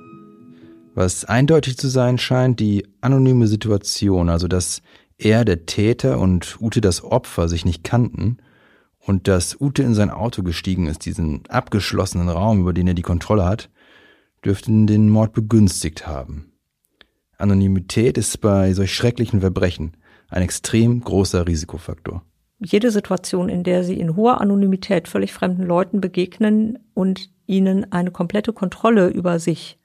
Was 0.95 1.27
eindeutig 1.27 1.77
zu 1.77 1.89
sein 1.89 2.17
scheint, 2.17 2.59
die 2.59 2.87
anonyme 3.03 3.49
Situation, 3.49 4.31
also 4.31 4.49
dass 4.49 4.81
er, 5.19 5.45
der 5.45 5.67
Täter 5.67 6.19
und 6.19 6.59
Ute, 6.61 6.81
das 6.81 7.05
Opfer, 7.05 7.49
sich 7.49 7.65
nicht 7.65 7.85
kannten 7.85 8.39
und 8.99 9.29
dass 9.29 9.61
Ute 9.61 9.83
in 9.83 9.95
sein 9.95 10.11
Auto 10.11 10.43
gestiegen 10.43 10.87
ist, 10.87 11.05
diesen 11.05 11.47
abgeschlossenen 11.49 12.29
Raum, 12.29 12.61
über 12.61 12.73
den 12.73 12.87
er 12.87 12.95
die 12.95 13.03
Kontrolle 13.03 13.45
hat, 13.45 13.71
dürften 14.45 14.87
den 14.87 15.11
Mord 15.11 15.33
begünstigt 15.33 16.07
haben. 16.07 16.53
Anonymität 17.39 18.17
ist 18.17 18.41
bei 18.41 18.73
solch 18.73 18.95
schrecklichen 18.95 19.41
Verbrechen 19.41 19.97
ein 20.29 20.43
extrem 20.43 21.03
großer 21.03 21.47
Risikofaktor. 21.47 22.23
Jede 22.59 22.91
Situation, 22.91 23.49
in 23.49 23.65
der 23.65 23.85
Sie 23.85 23.99
in 23.99 24.17
hoher 24.17 24.41
Anonymität 24.41 25.09
völlig 25.09 25.33
fremden 25.33 25.63
Leuten 25.63 26.01
begegnen 26.01 26.79
und 26.95 27.31
ihnen 27.47 27.93
eine 27.93 28.11
komplette 28.11 28.53
Kontrolle 28.53 29.09
über 29.09 29.39
sich 29.39 29.79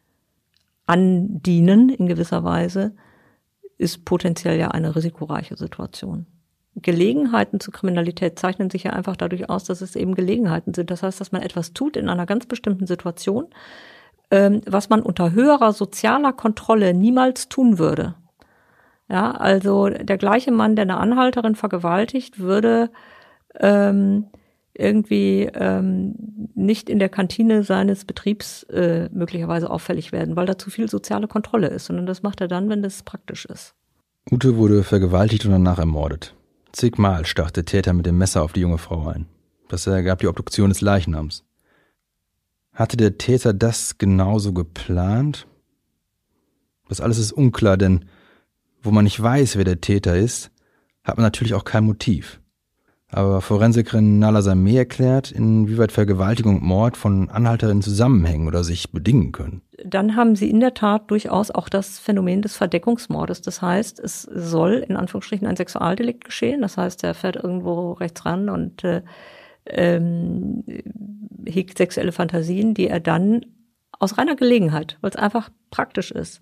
andienen 0.86 1.90
in 1.90 2.08
gewisser 2.08 2.44
Weise, 2.44 2.94
ist 3.78 4.06
potenziell 4.06 4.58
ja 4.58 4.70
eine 4.70 4.96
risikoreiche 4.96 5.58
Situation. 5.58 6.28
Gelegenheiten 6.76 7.60
zur 7.60 7.74
Kriminalität 7.74 8.40
zeichnen 8.40 8.70
sich 8.70 8.84
ja 8.84 8.94
einfach 8.94 9.18
dadurch 9.18 9.50
aus, 9.50 9.66
dass 9.66 9.82
es 9.82 9.96
eben 9.96 10.16
Gelegenheiten 10.16 10.74
sind. 10.74 10.90
Das 10.90 11.04
heißt, 11.04 11.20
dass 11.20 11.32
man 11.34 11.42
etwas 11.42 11.74
tut 11.74 11.98
in 11.98 12.08
einer 12.08 12.26
ganz 12.26 12.46
bestimmten 12.46 12.88
Situation, 12.88 13.48
ähm, 14.30 14.62
was 14.66 14.90
man 14.90 15.02
unter 15.02 15.34
höherer 15.34 15.74
sozialer 15.74 16.32
Kontrolle 16.32 16.94
niemals 16.94 17.50
tun 17.50 17.78
würde. 17.78 18.16
Ja, 19.12 19.32
also 19.32 19.90
der 19.90 20.18
gleiche 20.18 20.52
Mann, 20.52 20.78
der 20.78 20.84
eine 20.84 20.96
Anhalterin 20.96 21.56
vergewaltigt, 21.56 22.40
würde 22.40 22.90
ähm, 23.60 24.28
irgendwie 24.74 25.50
ähm, 25.54 26.16
nicht 26.56 26.90
in 26.90 26.98
der 26.98 27.10
Kantine 27.10 27.64
seines 27.64 28.06
Betriebs 28.06 28.64
äh, 28.64 29.10
möglicherweise 29.12 29.70
auffällig 29.70 30.14
werden, 30.14 30.38
weil 30.38 30.46
da 30.46 30.58
zu 30.58 30.70
viel 30.70 30.90
soziale 30.90 31.28
Kontrolle 31.28 31.68
ist, 31.68 31.88
sondern 31.88 32.06
das 32.06 32.24
macht 32.24 32.40
er 32.40 32.48
dann, 32.48 32.70
wenn 32.70 32.82
das 32.82 33.04
praktisch 33.04 33.44
ist. 33.44 33.76
Ute 34.32 34.56
wurde 34.56 34.82
vergewaltigt 34.84 35.44
und 35.44 35.52
danach 35.52 35.80
ermordet. 35.80 36.34
Zigmal 36.72 37.26
stach 37.26 37.52
der 37.52 37.66
Täter 37.66 37.92
mit 37.92 38.06
dem 38.06 38.18
Messer 38.18 38.44
auf 38.44 38.54
die 38.54 38.62
junge 38.62 38.78
Frau 38.78 39.10
ein. 39.10 39.26
Das 39.68 39.88
ergab 39.88 40.20
die 40.20 40.28
Obduktion 40.28 40.70
des 40.70 40.80
Leichnams. 40.80 41.44
Hatte 42.72 42.96
der 42.96 43.18
Täter 43.18 43.54
das 43.54 43.98
genauso 43.98 44.54
geplant? 44.54 45.48
Das 46.88 47.02
alles 47.02 47.18
ist 47.18 47.34
unklar, 47.34 47.76
denn 47.76 48.06
wo 48.82 48.92
man 48.92 49.04
nicht 49.04 49.22
weiß, 49.22 49.58
wer 49.58 49.64
der 49.64 49.82
Täter 49.82 50.16
ist, 50.16 50.52
hat 51.04 51.18
man 51.18 51.24
natürlich 51.24 51.54
auch 51.54 51.66
kein 51.66 51.86
Motiv. 51.86 52.42
Aber 53.14 53.42
Forensikerin 53.42 54.20
Nala 54.20 54.42
Sameh 54.42 54.78
erklärt, 54.78 55.32
inwieweit 55.32 55.92
Vergewaltigung 55.92 56.56
und 56.58 56.64
Mord 56.64 56.96
von 56.96 57.30
Anhalterinnen 57.30 57.82
zusammenhängen 57.82 58.48
oder 58.48 58.64
sich 58.64 58.92
bedingen 58.94 59.34
können. 59.34 59.62
Dann 59.84 60.16
haben 60.16 60.38
sie 60.38 60.50
in 60.50 60.62
der 60.62 60.74
Tat 60.74 61.12
durchaus 61.12 61.52
auch 61.52 61.68
das 61.68 62.00
Phänomen 62.00 62.42
des 62.42 62.56
Verdeckungsmordes. 62.56 63.42
Das 63.42 63.62
heißt, 63.62 64.00
es 64.00 64.22
soll 64.22 64.86
in 64.88 64.96
Anführungsstrichen 64.96 65.46
ein 65.46 65.58
Sexualdelikt 65.58 66.24
geschehen. 66.24 66.62
Das 66.62 66.78
heißt, 66.78 67.04
er 67.04 67.14
fährt 67.14 67.36
irgendwo 67.36 67.92
rechts 67.94 68.26
ran 68.26 68.50
und 68.50 68.86
äh, 68.86 69.02
ähm, 69.66 70.64
hegt 71.46 71.78
sexuelle 71.78 72.14
Fantasien, 72.14 72.74
die 72.74 72.88
er 72.88 73.02
dann 73.02 73.46
aus 74.00 74.18
reiner 74.18 74.38
Gelegenheit, 74.38 74.98
weil 75.02 75.10
es 75.10 75.18
einfach 75.18 75.50
praktisch 75.70 76.12
ist, 76.12 76.40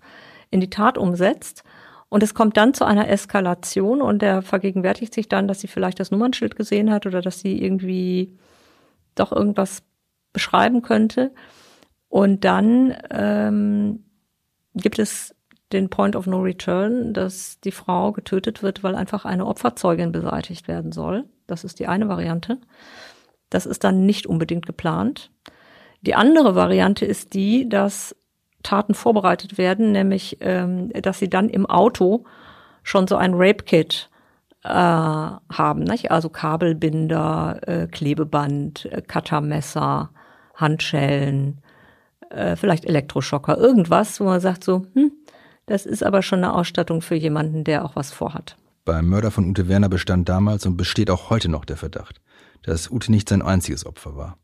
in 0.50 0.60
die 0.60 0.70
Tat 0.70 0.98
umsetzt 0.98 1.64
und 2.10 2.24
es 2.24 2.34
kommt 2.34 2.56
dann 2.56 2.74
zu 2.74 2.84
einer 2.84 3.08
Eskalation 3.08 4.02
und 4.02 4.22
er 4.22 4.42
vergegenwärtigt 4.42 5.14
sich 5.14 5.28
dann, 5.28 5.46
dass 5.46 5.60
sie 5.60 5.68
vielleicht 5.68 6.00
das 6.00 6.10
Nummernschild 6.10 6.56
gesehen 6.56 6.90
hat 6.90 7.06
oder 7.06 7.22
dass 7.22 7.38
sie 7.38 7.62
irgendwie 7.62 8.36
doch 9.14 9.30
irgendwas 9.30 9.84
beschreiben 10.32 10.82
könnte. 10.82 11.32
Und 12.08 12.44
dann 12.44 12.96
ähm, 13.10 14.04
gibt 14.74 14.98
es 14.98 15.36
den 15.72 15.88
Point 15.88 16.16
of 16.16 16.26
No 16.26 16.40
Return, 16.40 17.14
dass 17.14 17.60
die 17.60 17.70
Frau 17.70 18.10
getötet 18.10 18.64
wird, 18.64 18.82
weil 18.82 18.96
einfach 18.96 19.24
eine 19.24 19.46
Opferzeugin 19.46 20.10
beseitigt 20.10 20.66
werden 20.66 20.90
soll. 20.90 21.26
Das 21.46 21.62
ist 21.62 21.78
die 21.78 21.86
eine 21.86 22.08
Variante. 22.08 22.58
Das 23.50 23.66
ist 23.66 23.84
dann 23.84 24.04
nicht 24.04 24.26
unbedingt 24.26 24.66
geplant. 24.66 25.30
Die 26.00 26.16
andere 26.16 26.56
Variante 26.56 27.06
ist 27.06 27.34
die, 27.34 27.68
dass 27.68 28.16
Taten 28.62 28.94
vorbereitet 28.94 29.58
werden, 29.58 29.92
nämlich 29.92 30.38
ähm, 30.40 30.90
dass 30.92 31.18
sie 31.18 31.30
dann 31.30 31.48
im 31.48 31.66
Auto 31.66 32.24
schon 32.82 33.06
so 33.06 33.16
ein 33.16 33.34
Rape-Kit 33.34 34.10
äh, 34.64 34.68
haben, 34.68 35.84
nicht? 35.84 36.10
also 36.10 36.28
Kabelbinder, 36.28 37.60
äh, 37.66 37.86
Klebeband, 37.86 38.86
äh, 38.86 39.02
Cuttermesser, 39.02 40.10
Handschellen, 40.54 41.60
äh, 42.30 42.56
vielleicht 42.56 42.84
Elektroschocker, 42.84 43.56
irgendwas, 43.56 44.20
wo 44.20 44.24
man 44.24 44.40
sagt 44.40 44.64
so, 44.64 44.86
hm, 44.94 45.12
das 45.66 45.86
ist 45.86 46.02
aber 46.02 46.22
schon 46.22 46.40
eine 46.40 46.54
Ausstattung 46.54 47.00
für 47.00 47.14
jemanden, 47.14 47.64
der 47.64 47.84
auch 47.84 47.96
was 47.96 48.12
vorhat. 48.12 48.56
Beim 48.84 49.08
Mörder 49.08 49.30
von 49.30 49.48
Ute 49.48 49.68
Werner 49.68 49.88
bestand 49.88 50.28
damals 50.28 50.66
und 50.66 50.76
besteht 50.76 51.10
auch 51.10 51.30
heute 51.30 51.48
noch 51.48 51.64
der 51.64 51.76
Verdacht, 51.76 52.20
dass 52.62 52.90
Ute 52.90 53.10
nicht 53.10 53.28
sein 53.28 53.42
einziges 53.42 53.86
Opfer 53.86 54.16
war 54.16 54.36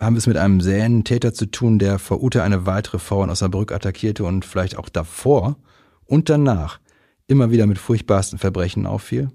haben 0.00 0.14
wir 0.14 0.18
es 0.18 0.26
mit 0.26 0.38
einem 0.38 1.04
Täter 1.04 1.34
zu 1.34 1.46
tun, 1.46 1.78
der 1.78 1.98
vor 1.98 2.22
Ute 2.22 2.42
eine 2.42 2.64
weitere 2.64 2.98
Frau 2.98 3.22
in 3.22 3.30
Osnabrück 3.30 3.70
attackierte 3.70 4.24
und 4.24 4.46
vielleicht 4.46 4.78
auch 4.78 4.88
davor 4.88 5.56
und 6.06 6.30
danach 6.30 6.80
immer 7.26 7.50
wieder 7.50 7.66
mit 7.66 7.78
furchtbarsten 7.78 8.38
Verbrechen 8.38 8.86
auffiel? 8.86 9.30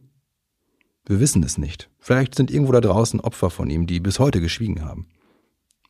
Wir 1.06 1.20
wissen 1.20 1.44
es 1.44 1.60
nicht. 1.60 1.90
Vielleicht 2.00 2.34
sind 2.34 2.50
irgendwo 2.50 2.72
da 2.72 2.82
draußen 2.82 3.20
Opfer 3.20 3.52
von 3.52 3.70
ihm, 3.70 3.86
die 3.86 4.00
bis 4.00 4.18
heute 4.18 4.42
geschwiegen 4.42 4.84
haben. 4.84 5.08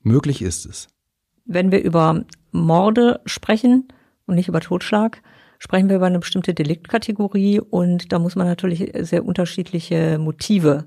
Möglich 0.02 0.42
ist 0.42 0.66
es. 0.66 0.90
Wenn 1.46 1.72
wir 1.72 1.82
über 1.82 2.26
Morde 2.52 3.22
sprechen 3.26 3.88
und 4.26 4.36
nicht 4.36 4.50
über 4.50 4.60
Totschlag, 4.60 5.22
sprechen 5.58 5.88
wir 5.88 5.96
über 5.96 6.08
eine 6.08 6.20
bestimmte 6.20 6.54
Deliktkategorie 6.54 7.62
und 7.62 8.12
da 8.12 8.20
muss 8.20 8.36
man 8.36 8.46
natürlich 8.46 8.92
sehr 9.08 9.26
unterschiedliche 9.26 10.18
Motive 10.20 10.86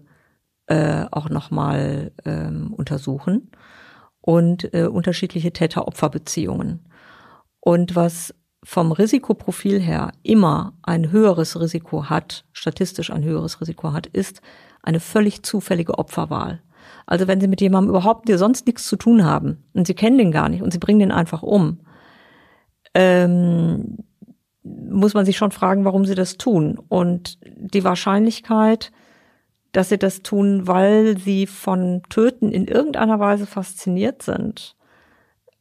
äh, 0.67 1.07
auch 1.11 1.31
nochmal 1.31 2.13
ähm, 2.27 2.75
untersuchen 2.75 3.51
und 4.29 4.75
äh, 4.75 4.83
unterschiedliche 4.83 5.55
Täter-Opfer-Beziehungen. 5.55 6.81
Und 7.61 7.97
was 7.97 8.35
vom 8.63 8.93
Risikoprofil 8.93 9.81
her 9.81 10.13
immer 10.23 10.75
ein 10.83 11.11
höheres 11.11 11.59
Risiko 11.59 12.11
hat, 12.11 12.45
statistisch 12.53 13.11
ein 13.11 13.25
höheres 13.25 13.59
Risiko 13.63 13.95
hat, 13.95 14.07
ist 14.07 14.43
eine 14.83 15.01
völlig 15.01 15.45
zufällige 15.45 15.99
Opferwahl. 15.99 16.61
Also 17.07 17.27
wenn 17.27 17.41
Sie 17.41 17.49
mit 17.49 17.63
jemandem 17.63 17.89
überhaupt 17.89 18.29
sonst 18.29 18.67
nichts 18.67 18.87
zu 18.87 18.97
tun 18.97 19.25
haben 19.25 19.65
und 19.73 19.87
Sie 19.87 19.95
kennen 19.95 20.19
den 20.19 20.31
gar 20.31 20.51
nicht 20.51 20.61
und 20.61 20.75
Sie 20.75 20.79
bringen 20.79 21.01
den 21.01 21.13
einfach 21.13 21.43
um, 21.43 21.81
ähm, 22.93 23.97
muss 24.63 25.15
man 25.15 25.25
sich 25.25 25.39
schon 25.39 25.53
fragen, 25.53 25.87
warum 25.87 26.05
Sie 26.05 26.15
das 26.15 26.37
tun. 26.37 26.79
Und 26.89 27.39
die 27.57 27.83
Wahrscheinlichkeit, 27.83 28.93
dass 29.73 29.91
sie 29.91 29.99
das 29.99 30.23
tun, 30.23 30.67
weil 30.67 31.19
sie 31.19 31.47
von 31.47 32.03
Töten 32.09 32.51
in 32.51 32.67
irgendeiner 32.67 33.21
Weise 33.21 33.47
fasziniert 33.47 34.23
sind, 34.23 34.77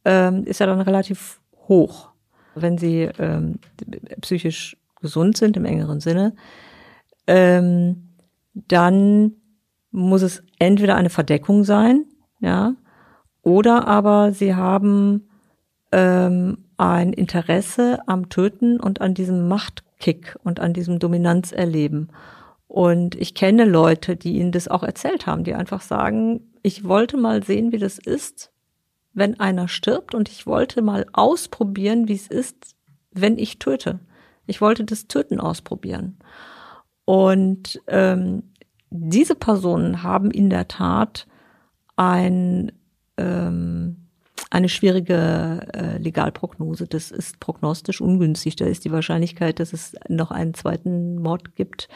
ähm, 0.04 0.44
ist 0.44 0.60
ja 0.60 0.66
dann 0.66 0.80
relativ 0.80 1.40
hoch. 1.68 2.10
Wenn 2.54 2.78
sie 2.78 3.08
ähm, 3.18 3.58
psychisch 4.20 4.76
gesund 5.00 5.36
sind 5.36 5.56
im 5.56 5.64
engeren 5.64 6.00
Sinne, 6.00 6.34
ähm, 7.26 8.08
dann 8.54 9.32
muss 9.90 10.22
es 10.22 10.42
entweder 10.58 10.96
eine 10.96 11.10
Verdeckung 11.10 11.64
sein, 11.64 12.04
ja, 12.40 12.74
oder 13.42 13.86
aber 13.86 14.32
sie 14.32 14.54
haben 14.54 15.28
ähm, 15.92 16.64
ein 16.76 17.12
Interesse 17.12 17.98
am 18.06 18.28
Töten 18.28 18.80
und 18.80 19.00
an 19.00 19.14
diesem 19.14 19.48
Machtkick 19.48 20.36
und 20.44 20.60
an 20.60 20.72
diesem 20.72 20.98
Dominanzerleben. 20.98 22.10
Und 22.68 23.14
ich 23.14 23.34
kenne 23.34 23.64
Leute, 23.64 24.14
die 24.14 24.36
ihnen 24.36 24.52
das 24.52 24.68
auch 24.68 24.82
erzählt 24.82 25.26
haben, 25.26 25.42
die 25.42 25.54
einfach 25.54 25.80
sagen, 25.80 26.52
ich 26.62 26.84
wollte 26.84 27.16
mal 27.16 27.42
sehen, 27.42 27.72
wie 27.72 27.78
das 27.78 27.98
ist, 27.98 28.52
wenn 29.14 29.40
einer 29.40 29.68
stirbt 29.68 30.14
und 30.14 30.28
ich 30.28 30.46
wollte 30.46 30.82
mal 30.82 31.06
ausprobieren, 31.12 32.08
wie 32.08 32.14
es 32.14 32.28
ist, 32.28 32.76
wenn 33.10 33.38
ich 33.38 33.58
töte. 33.58 34.00
Ich 34.46 34.60
wollte 34.60 34.84
das 34.84 35.08
Töten 35.08 35.40
ausprobieren. 35.40 36.18
Und 37.06 37.80
ähm, 37.86 38.42
diese 38.90 39.34
Personen 39.34 40.02
haben 40.02 40.30
in 40.30 40.50
der 40.50 40.68
Tat 40.68 41.26
ein, 41.96 42.70
ähm, 43.16 44.08
eine 44.50 44.68
schwierige 44.68 45.66
äh, 45.72 45.98
Legalprognose. 45.98 46.86
Das 46.86 47.10
ist 47.10 47.40
prognostisch 47.40 48.02
ungünstig. 48.02 48.56
Da 48.56 48.66
ist 48.66 48.84
die 48.84 48.92
Wahrscheinlichkeit, 48.92 49.58
dass 49.58 49.72
es 49.72 49.96
noch 50.08 50.30
einen 50.30 50.54
zweiten 50.54 51.20
Mord 51.20 51.56
gibt, 51.56 51.88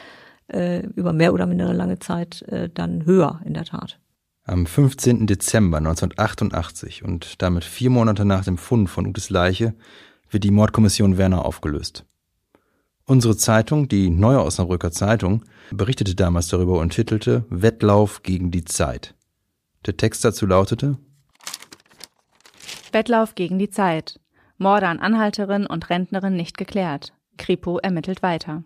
äh, 0.49 0.81
über 0.87 1.13
mehr 1.13 1.33
oder 1.35 1.47
minder 1.47 1.73
lange 1.73 1.99
Zeit, 1.99 2.43
äh, 2.43 2.69
dann 2.69 3.05
höher 3.05 3.41
in 3.45 3.55
der 3.55 3.65
Tat. 3.65 3.99
Am 4.45 4.67
15. 4.67 5.27
Dezember 5.27 5.79
1988 5.79 7.05
und 7.05 7.41
damit 7.43 7.65
vier 7.65 7.91
Monate 7.91 8.25
nach 8.25 8.45
dem 8.45 8.59
Fund 8.59 8.91
von 8.91 9.07
Utes 9.07 9.31
Leiche 9.31 9.75
wird 10.31 10.45
die 10.45 10.51
Mordkommission 10.51 11.17
Werner 11.17 11.45
aufgelöst. 11.45 12.05
Unsere 13.05 13.37
Zeitung, 13.37 13.89
die 13.89 14.11
Neue 14.11 14.43
Osnabrücker 14.43 14.91
Zeitung, 14.91 15.45
berichtete 15.71 16.15
damals 16.15 16.49
darüber 16.49 16.81
und 16.81 16.91
titelte 16.91 17.45
Wettlauf 17.51 18.23
gegen 18.23 18.51
die 18.51 18.65
Zeit. 18.65 19.15
Der 19.87 19.97
Text 19.97 20.25
dazu 20.25 20.47
lautete 20.47 20.97
Wettlauf 22.93 23.35
gegen 23.35 23.59
die 23.59 23.71
Zeit. 23.71 24.21
Morde 24.59 24.87
an 24.87 25.01
Anhalterin 25.01 25.67
und 25.67 25.91
Rentnerin 25.91 26.37
nicht 26.37 26.57
geklärt. 26.57 27.13
Kripo 27.39 27.79
ermittelt 27.79 28.23
weiter. 28.23 28.63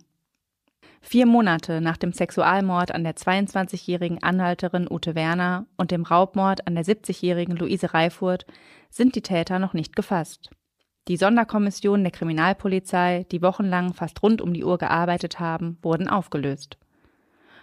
Vier 1.09 1.25
Monate 1.25 1.81
nach 1.81 1.97
dem 1.97 2.13
Sexualmord 2.13 2.93
an 2.93 3.05
der 3.05 3.15
22-jährigen 3.15 4.25
Anhalterin 4.25 4.89
Ute 4.91 5.15
Werner 5.15 5.67
und 5.77 5.93
dem 5.93 6.03
Raubmord 6.03 6.67
an 6.67 6.75
der 6.75 6.85
70-jährigen 6.85 7.55
Luise 7.57 7.95
Reifurt 7.95 8.45
sind 8.91 9.15
die 9.15 9.23
Täter 9.23 9.61
noch 9.61 9.73
nicht 9.73 9.95
gefasst. 9.95 10.51
Die 11.07 11.17
Sonderkommissionen 11.17 12.03
der 12.03 12.11
Kriminalpolizei, 12.11 13.25
die 13.31 13.41
wochenlang 13.41 13.95
fast 13.95 14.21
rund 14.25 14.43
um 14.43 14.53
die 14.53 14.65
Uhr 14.65 14.79
gearbeitet 14.79 15.39
haben, 15.39 15.79
wurden 15.81 16.09
aufgelöst. 16.09 16.77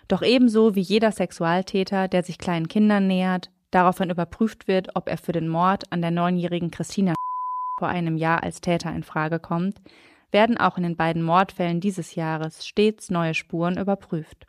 Doch 0.07 0.21
ebenso 0.21 0.75
wie 0.75 0.79
jeder 0.79 1.11
Sexualtäter, 1.11 2.07
der 2.07 2.23
sich 2.23 2.37
kleinen 2.37 2.69
Kindern 2.69 3.07
nähert, 3.07 3.51
daraufhin 3.71 4.09
überprüft 4.09 4.69
wird, 4.69 4.95
ob 4.95 5.09
er 5.09 5.17
für 5.17 5.33
den 5.33 5.49
Mord 5.49 5.91
an 5.91 6.01
der 6.01 6.11
neunjährigen 6.11 6.71
Christina 6.71 7.13
vor 7.77 7.89
einem 7.89 8.15
Jahr 8.15 8.41
als 8.41 8.61
Täter 8.61 8.95
in 8.95 9.03
Frage 9.03 9.39
kommt, 9.39 9.81
werden 10.33 10.57
auch 10.57 10.77
in 10.77 10.83
den 10.83 10.97
beiden 10.97 11.23
Mordfällen 11.23 11.79
dieses 11.79 12.15
Jahres 12.15 12.67
stets 12.67 13.09
neue 13.09 13.33
Spuren 13.33 13.77
überprüft. 13.77 14.47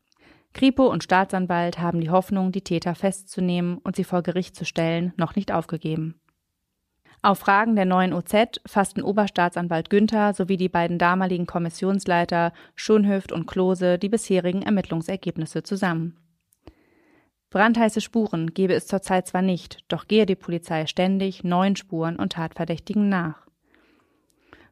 Kripo 0.55 0.87
und 0.87 1.03
Staatsanwalt 1.03 1.79
haben 1.79 2.01
die 2.01 2.11
Hoffnung, 2.11 2.53
die 2.53 2.63
Täter 2.63 2.95
festzunehmen 2.95 3.79
und 3.79 3.97
sie 3.97 4.05
vor 4.05 4.23
Gericht 4.23 4.57
zu 4.57 4.65
stellen, 4.65 5.13
noch 5.17 5.35
nicht 5.35 5.53
aufgegeben. 5.53 6.21
Auf 7.23 7.39
Fragen 7.39 7.75
der 7.75 7.87
neuen 7.87 8.13
OZ 8.13 8.61
fassten 8.67 9.03
Oberstaatsanwalt 9.03 9.89
Günther 9.89 10.35
sowie 10.35 10.59
die 10.59 10.69
beiden 10.69 10.99
damaligen 10.99 11.47
Kommissionsleiter 11.47 12.53
Schonhöft 12.75 13.33
und 13.33 13.47
Klose 13.47 13.99
die 13.99 14.11
bisherigen 14.11 14.63
Ermittlungsergebnisse 14.63 15.63
zusammen. 15.63 16.19
Brandheiße 17.49 18.01
Spuren 18.01 18.53
gebe 18.53 18.75
es 18.75 18.87
zurzeit 18.87 19.27
zwar 19.27 19.43
nicht, 19.43 19.85
doch 19.89 20.07
gehe 20.07 20.27
die 20.27 20.35
Polizei 20.35 20.87
ständig 20.87 21.45
neuen 21.45 21.77
Spuren 21.77 22.17
und 22.17 22.33
Tatverdächtigen 22.33 23.09
nach. 23.09 23.47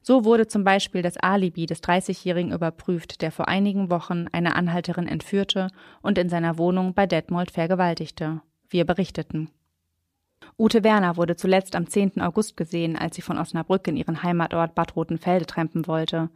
So 0.03 0.25
wurde 0.25 0.49
zum 0.49 0.65
Beispiel 0.65 1.01
das 1.01 1.17
Alibi 1.17 1.67
des 1.67 1.83
30-Jährigen 1.83 2.53
überprüft, 2.53 3.23
der 3.23 3.31
vor 3.31 3.47
einigen 3.49 3.89
Wochen 3.89 4.27
eine 4.33 4.57
Anhalterin 4.57 5.07
entführte 5.07 5.69
und 6.03 6.19
in 6.19 6.29
seiner 6.29 6.59
Wohnung 6.59 6.93
bei 6.93 7.07
Detmold 7.07 7.53
vergewaltigte. 7.53 8.43
Wir 8.69 8.85
berichteten. 8.85 9.51
Ute 10.59 10.83
Werner 10.83 11.17
wurde 11.17 11.37
zuletzt 11.37 11.77
am 11.77 11.87
10. 11.87 12.21
August 12.21 12.57
gesehen, 12.57 12.97
als 12.97 13.15
sie 13.15 13.23
von 13.23 13.39
Osnabrück 13.39 13.87
in 13.87 13.97
ihren 13.97 14.23
Heimatort 14.25 14.75
Bad 14.75 14.97
Rotenfelde 14.97 15.47
trampen 15.47 15.87
wollte. 15.87 16.31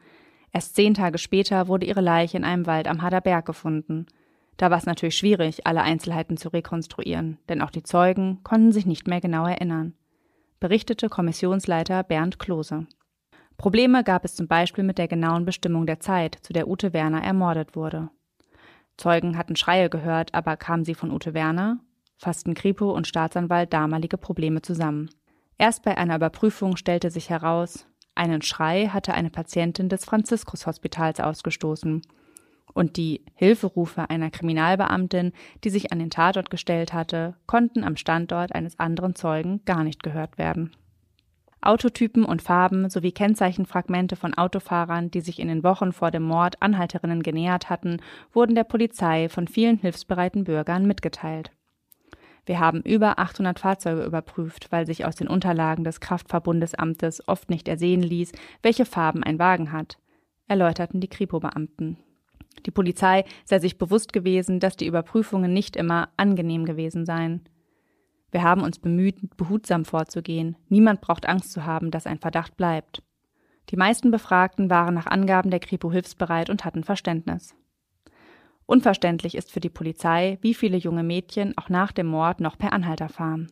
Erst 0.53 0.77
zehn 0.77 0.95
Tage 0.95 1.19
später 1.19 1.67
wurde 1.67 1.87
ihre 1.87 2.01
Leiche 2.01 2.37
in 2.37 2.45
einem 2.45 2.67
Wald 2.67 2.87
am 2.87 3.03
Haderberg 3.03 3.45
gefunden. 3.45 4.07
Da 4.57 4.71
war 4.71 4.79
es 4.79 4.87
natürlich 4.87 5.19
schwierig, 5.19 5.67
alle 5.67 5.83
Einzelheiten 5.83 6.37
zu 6.37 6.49
rekonstruieren, 6.49 7.39
denn 7.49 7.61
auch 7.61 7.71
die 7.71 7.83
Zeugen 7.83 8.41
konnten 8.43 8.73
sich 8.73 8.87
nicht 8.87 9.07
mehr 9.07 9.21
genau 9.21 9.47
erinnern. 9.47 9.95
Berichtete 10.61 11.09
Kommissionsleiter 11.09 12.03
Bernd 12.03 12.39
Klose. 12.39 12.87
Probleme 13.57 14.05
gab 14.05 14.25
es 14.25 14.35
zum 14.35 14.49
Beispiel 14.49 14.85
mit 14.85 14.99
der 14.99 15.09
genauen 15.09 15.45
Bestimmung 15.45 15.87
der 15.87 16.01
Zeit, 16.01 16.39
zu 16.43 16.53
der 16.53 16.69
Ute 16.69 16.93
Werner 16.93 17.23
ermordet 17.23 17.75
wurde. 17.75 18.11
Zeugen 18.97 19.37
hatten 19.37 19.57
Schreie 19.57 19.91
gehört, 19.91 20.35
aber 20.35 20.57
kamen 20.57 20.85
sie 20.85 20.95
von 20.95 21.11
Ute 21.11 21.35
Werner? 21.35 21.81
fassten 22.19 22.55
Kripo 22.55 22.93
und 22.93 23.07
Staatsanwalt 23.07 23.73
damalige 23.73 24.17
Probleme 24.17 24.63
zusammen. 24.63 25.11
Erst 25.59 25.83
bei 25.83 25.99
einer 25.99 26.17
Überprüfung 26.17 26.77
stellte 26.77 27.11
sich 27.11 27.31
heraus, 27.31 27.87
einen 28.15 28.41
Schrei 28.41 28.89
hatte 28.89 29.13
eine 29.13 29.31
Patientin 29.31 29.91
des 29.91 30.05
Franziskus-Hospitals 30.07 31.21
ausgestoßen. 31.21 32.03
Und 32.73 32.97
die 32.97 33.25
Hilferufe 33.35 34.11
einer 34.11 34.31
Kriminalbeamtin, 34.31 35.33
die 35.65 35.71
sich 35.71 35.93
an 35.93 35.99
den 35.99 36.11
Tatort 36.11 36.51
gestellt 36.51 36.93
hatte, 36.93 37.37
konnten 37.47 37.85
am 37.85 37.97
Standort 37.97 38.55
eines 38.55 38.79
anderen 38.79 39.15
Zeugen 39.15 39.63
gar 39.67 39.85
nicht 39.85 40.03
gehört 40.03 40.39
werden. 40.39 40.73
Autotypen 41.67 42.25
und 42.25 42.43
Farben 42.43 42.89
sowie 42.89 43.13
Kennzeichenfragmente 43.13 44.17
von 44.17 44.35
Autofahrern, 44.35 45.11
die 45.11 45.21
sich 45.21 45.41
in 45.41 45.49
den 45.49 45.65
Wochen 45.65 45.93
vor 45.93 46.11
dem 46.11 46.23
Mord 46.23 46.63
Anhalterinnen 46.63 47.23
genähert 47.23 47.69
hatten, 47.69 47.99
wurden 48.33 48.55
der 48.55 48.65
Polizei 48.65 49.29
von 49.29 49.49
vielen 49.49 49.79
hilfsbereiten 49.79 50.45
Bürgern 50.45 50.87
mitgeteilt. 50.87 51.51
Wir 52.47 52.61
haben 52.61 52.83
über 52.83 53.19
800 53.19 53.59
Fahrzeuge 53.59 54.05
überprüft, 54.05 54.71
weil 54.71 54.87
sich 54.87 55.05
aus 55.05 55.17
den 55.17 55.27
Unterlagen 55.27 55.83
des 55.83 55.99
Kraftverbundesamtes 55.99 57.27
oft 57.27 57.51
nicht 57.51 57.67
ersehen 57.67 58.03
ließ, 58.03 58.31
welche 58.63 58.85
Farben 58.85 59.25
ein 59.25 59.41
Wagen 59.41 59.73
hat, 59.73 59.99
erläuterten 60.47 61.01
die 61.01 61.09
Kripo-Beamten. 61.09 61.99
Die 62.65 62.71
Polizei 62.71 63.25
sei 63.45 63.59
sich 63.59 63.77
bewusst 63.77 64.13
gewesen, 64.13 64.61
dass 64.61 64.77
die 64.77 64.87
Überprüfungen 64.87 65.53
nicht 65.53 65.75
immer 65.75 66.09
angenehm 66.17 66.65
gewesen 66.65 67.05
seien. 67.05 67.43
Wir 68.31 68.43
haben 68.43 68.63
uns 68.63 68.79
bemüht, 68.79 69.37
behutsam 69.37 69.85
vorzugehen. 69.85 70.57
Niemand 70.69 71.01
braucht 71.01 71.27
Angst 71.27 71.53
zu 71.53 71.65
haben, 71.65 71.91
dass 71.91 72.07
ein 72.07 72.19
Verdacht 72.19 72.57
bleibt. 72.57 73.03
Die 73.71 73.77
meisten 73.77 74.11
Befragten 74.11 74.71
waren 74.71 74.95
nach 74.95 75.07
Angaben 75.07 75.51
der 75.51 75.61
Kripo 75.61 75.91
hilfsbereit 75.91 76.51
und 76.51 76.65
hatten 76.65 76.85
Verständnis. 76.85 77.55
Unverständlich 78.67 79.37
ist 79.37 79.53
für 79.53 79.61
die 79.61 79.71
Polizei, 79.71 80.39
wie 80.41 80.55
viele 80.55 80.77
junge 80.77 81.05
Mädchen 81.05 81.57
auch 81.57 81.69
nach 81.69 81.93
dem 81.93 82.07
Mord 82.07 82.41
noch 82.41 82.59
per 82.59 82.73
Anhalter 82.73 83.09
fahren. 83.09 83.51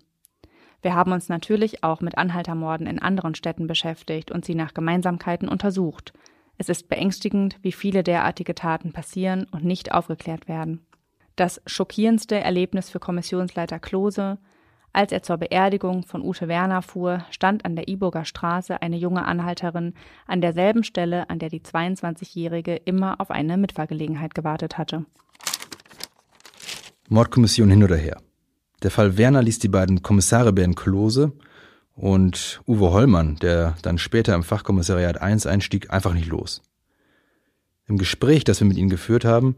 Wir 0.82 0.94
haben 0.94 1.12
uns 1.12 1.28
natürlich 1.28 1.82
auch 1.82 2.00
mit 2.00 2.18
Anhaltermorden 2.18 2.86
in 2.86 2.98
anderen 2.98 3.34
Städten 3.34 3.66
beschäftigt 3.66 4.30
und 4.30 4.44
sie 4.44 4.54
nach 4.54 4.74
Gemeinsamkeiten 4.74 5.48
untersucht. 5.48 6.12
Es 6.58 6.68
ist 6.68 6.88
beängstigend, 6.88 7.58
wie 7.62 7.72
viele 7.72 8.02
derartige 8.02 8.54
Taten 8.54 8.92
passieren 8.92 9.46
und 9.50 9.64
nicht 9.64 9.92
aufgeklärt 9.92 10.46
werden. 10.46 10.84
Das 11.36 11.62
schockierendste 11.66 12.38
Erlebnis 12.38 12.90
für 12.90 13.00
Kommissionsleiter 13.00 13.78
Klose, 13.78 14.38
als 14.94 15.10
er 15.12 15.22
zur 15.22 15.36
Beerdigung 15.36 16.04
von 16.04 16.22
Ute 16.22 16.48
Werner 16.48 16.80
fuhr, 16.80 17.24
stand 17.30 17.64
an 17.64 17.74
der 17.74 17.88
Iburger 17.88 18.24
Straße 18.24 18.80
eine 18.80 18.96
junge 18.96 19.24
Anhalterin 19.24 19.92
an 20.26 20.40
derselben 20.40 20.84
Stelle, 20.84 21.28
an 21.28 21.40
der 21.40 21.48
die 21.48 21.60
22-Jährige 21.60 22.76
immer 22.76 23.20
auf 23.20 23.30
eine 23.30 23.56
Mitfahrgelegenheit 23.56 24.34
gewartet 24.34 24.78
hatte. 24.78 25.04
Mordkommission 27.08 27.68
hin 27.70 27.82
oder 27.82 27.96
her. 27.96 28.18
Der 28.82 28.92
Fall 28.92 29.18
Werner 29.18 29.42
ließ 29.42 29.58
die 29.58 29.68
beiden 29.68 30.02
Kommissare 30.02 30.52
Bernd 30.52 30.76
Klose 30.76 31.32
und 31.94 32.62
Uwe 32.66 32.92
Hollmann, 32.92 33.36
der 33.36 33.74
dann 33.82 33.98
später 33.98 34.34
im 34.34 34.44
Fachkommissariat 34.44 35.20
1 35.20 35.46
einstieg, 35.46 35.92
einfach 35.92 36.14
nicht 36.14 36.28
los. 36.28 36.62
Im 37.86 37.98
Gespräch, 37.98 38.44
das 38.44 38.60
wir 38.60 38.68
mit 38.68 38.78
ihnen 38.78 38.90
geführt 38.90 39.24
haben, 39.24 39.56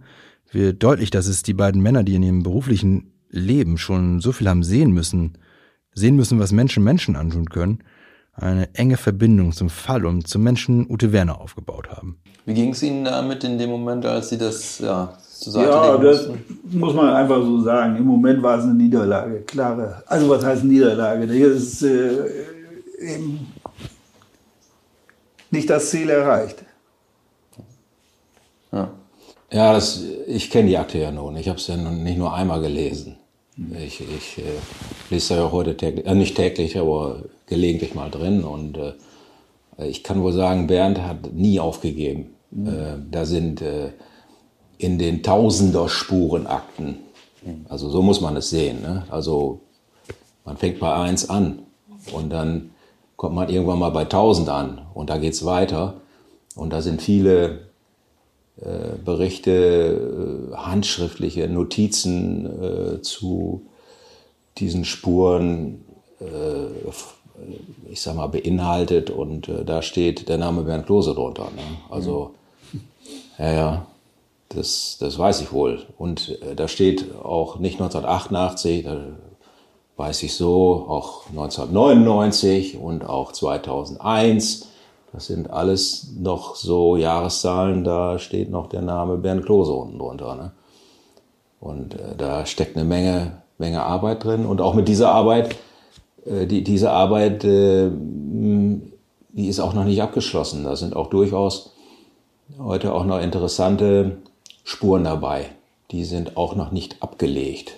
wird 0.51 0.83
deutlich, 0.83 1.11
dass 1.11 1.27
es 1.27 1.43
die 1.43 1.55
beiden 1.55 1.83
Männer, 1.83 2.05
die 2.05 2.15
in 2.15 2.23
ihrem 2.23 2.43
beruflichen 2.43 3.13
Leben 3.39 3.79
schon 3.79 4.21
so 4.21 4.33
viel 4.33 4.49
haben 4.49 4.63
sehen 4.63 4.91
müssen, 4.93 5.39
sehen 5.95 6.17
müssen, 6.17 6.39
was 6.39 6.53
Menschen 6.53 6.83
Menschen 6.83 7.17
antun 7.17 7.47
können, 7.49 7.79
eine 8.33 8.75
enge 8.75 8.97
Verbindung 8.97 9.53
zum 9.53 9.71
Fall 9.71 10.05
und 10.05 10.27
zum 10.29 10.43
Menschen 10.43 10.91
Ute 10.91 11.13
Werner 11.13 11.41
aufgebaut 11.41 11.89
haben. 11.89 12.19
Wie 12.45 12.55
ging 12.55 12.71
es 12.71 12.83
Ihnen 12.83 13.05
damit 13.05 13.43
in 13.45 13.59
dem 13.59 13.71
Moment, 13.71 14.05
als 14.05 14.29
Sie 14.29 14.39
das 14.39 14.79
ja, 14.79 15.17
zur 15.39 15.53
Seite 15.55 15.71
Ja, 15.71 15.97
das 15.97 16.29
mussten? 16.29 16.79
muss 16.79 16.95
man 16.95 17.09
einfach 17.15 17.43
so 17.43 17.61
sagen. 17.63 17.97
Im 17.97 18.05
Moment 18.05 18.43
war 18.43 18.59
es 18.59 18.65
eine 18.65 18.75
Niederlage, 18.75 19.41
klare. 19.43 20.03
Also 20.07 20.29
was 20.29 20.45
heißt 20.45 20.65
Niederlage? 20.65 21.33
Hier 21.33 21.53
ist 21.53 21.83
äh, 21.83 22.27
eben 23.01 23.47
nicht 25.51 25.69
das 25.71 25.91
Ziel 25.91 26.11
erreicht. 26.11 26.65
Ja. 28.73 28.91
Ja, 29.51 29.73
das, 29.73 30.03
ich 30.27 30.51
kenne 30.51 30.69
die 30.69 30.77
Akte 30.77 30.99
ja 30.99 31.11
nun. 31.11 31.37
Ich 31.37 31.49
habe 31.49 31.59
es 31.59 31.67
ja 31.69 31.77
nun 31.77 32.03
nicht 32.03 32.19
nur 32.19 32.35
einmal 32.35 32.61
gelesen. 32.61 33.16
Ich, 33.57 34.01
ich 34.01 34.39
äh, 34.39 34.43
lese 35.09 35.35
da 35.35 35.41
ja 35.41 35.53
heute 35.53 35.77
täglich, 35.77 36.07
äh, 36.07 36.15
nicht 36.15 36.37
täglich, 36.37 36.79
aber 36.79 37.23
gelegentlich 37.47 37.95
mal 37.95 38.11
drin. 38.11 38.45
Und 38.45 38.77
äh, 38.77 38.93
ich 39.89 40.03
kann 40.03 40.23
wohl 40.23 40.33
sagen, 40.33 40.67
Bernd 40.67 41.01
hat 41.01 41.33
nie 41.33 41.59
aufgegeben. 41.59 42.35
Mhm. 42.51 42.69
Äh, 42.69 42.73
da 43.11 43.25
sind 43.25 43.63
äh, 43.63 43.93
in 44.79 44.99
den 44.99 45.23
Tausender 45.23 45.89
Spurenakten, 45.89 46.99
also 47.69 47.89
so 47.89 48.03
muss 48.03 48.21
man 48.21 48.37
es 48.37 48.51
sehen. 48.51 48.83
Ne? 48.83 49.05
Also 49.09 49.61
man 50.45 50.57
fängt 50.57 50.81
bei 50.81 50.93
1 50.93 51.31
an 51.31 51.61
und 52.13 52.31
dann 52.31 52.71
kommt 53.17 53.35
man 53.35 53.49
irgendwann 53.49 53.79
mal 53.79 53.91
bei 53.91 54.03
1000 54.03 54.49
an 54.49 54.87
und 54.95 55.09
da 55.09 55.17
geht 55.17 55.33
es 55.33 55.45
weiter. 55.45 56.01
Und 56.57 56.73
da 56.73 56.83
sind 56.83 57.01
viele 57.01 57.66
äh, 58.61 58.97
Berichte, 59.05 60.51
äh, 60.51 60.57
handschriftliche 60.57 61.47
Notizen 61.47 62.47
äh, 62.63 63.03
zu 63.03 63.67
diesen 64.57 64.87
Spuren, 64.87 65.85
äh, 66.21 66.91
ich 67.91 68.01
sag 68.01 68.17
mal, 68.17 68.29
beinhaltet 68.29 69.11
und 69.11 69.51
da 69.67 69.83
steht 69.83 70.31
der 70.31 70.39
Name 70.39 70.63
Bernd 70.63 70.87
Klose 70.87 71.15
drunter. 71.15 71.51
Ne? 71.55 71.63
Also, 71.91 72.31
ja, 73.39 73.53
ja, 73.53 73.87
das, 74.49 74.97
das 74.99 75.19
weiß 75.19 75.43
ich 75.43 75.53
wohl. 75.53 75.85
Und 75.99 76.39
da 76.57 76.67
steht 76.67 77.15
auch 77.15 77.59
nicht 77.59 77.75
1988, 77.75 78.85
da 78.85 79.03
weiß 79.99 80.23
ich 80.23 80.35
so, 80.35 80.87
auch 80.89 81.29
1999 81.29 82.79
und 82.79 83.05
auch 83.05 83.33
2001. 83.33 84.69
Das 85.13 85.27
sind 85.27 85.51
alles 85.51 86.09
noch 86.19 86.57
so 86.57 86.97
Jahreszahlen, 86.97 87.85
da 87.85 88.19
steht 88.19 88.51
noch 88.51 88.67
der 88.67 88.83
Name 88.83 89.17
Bernd 89.17 89.45
Klose 89.45 89.73
unten 89.73 89.99
drunter. 89.99 90.35
Ne? 90.35 90.53
Und 91.61 91.95
äh, 91.95 92.17
da 92.17 92.47
steckt 92.47 92.77
eine 92.77 92.85
Menge, 92.85 93.43
Menge 93.59 93.83
Arbeit 93.83 94.25
drin. 94.25 94.47
Und 94.47 94.61
auch 94.61 94.75
mit 94.75 94.89
dieser 94.89 95.13
Arbeit, 95.13 95.57
äh, 96.27 96.47
die, 96.47 96.63
diese 96.63 96.91
Arbeit, 96.91 97.45
äh, 97.45 97.91
die 97.91 99.49
ist 99.49 99.61
auch 99.61 99.75
noch 99.75 99.85
nicht 99.85 100.03
abgeschlossen. 100.03 100.65
Da 100.65 100.77
sind 100.77 100.95
auch 100.97 101.09
durchaus 101.09 101.73
heute 102.59 102.95
auch 102.95 103.05
noch 103.05 103.21
interessante 103.21 104.19
Spuren 104.65 105.05
dabei. 105.05 105.47
Die 105.91 106.05
sind 106.05 106.37
auch 106.37 106.57
noch 106.57 106.73
nicht 106.73 107.03
abgelegt. 107.03 107.75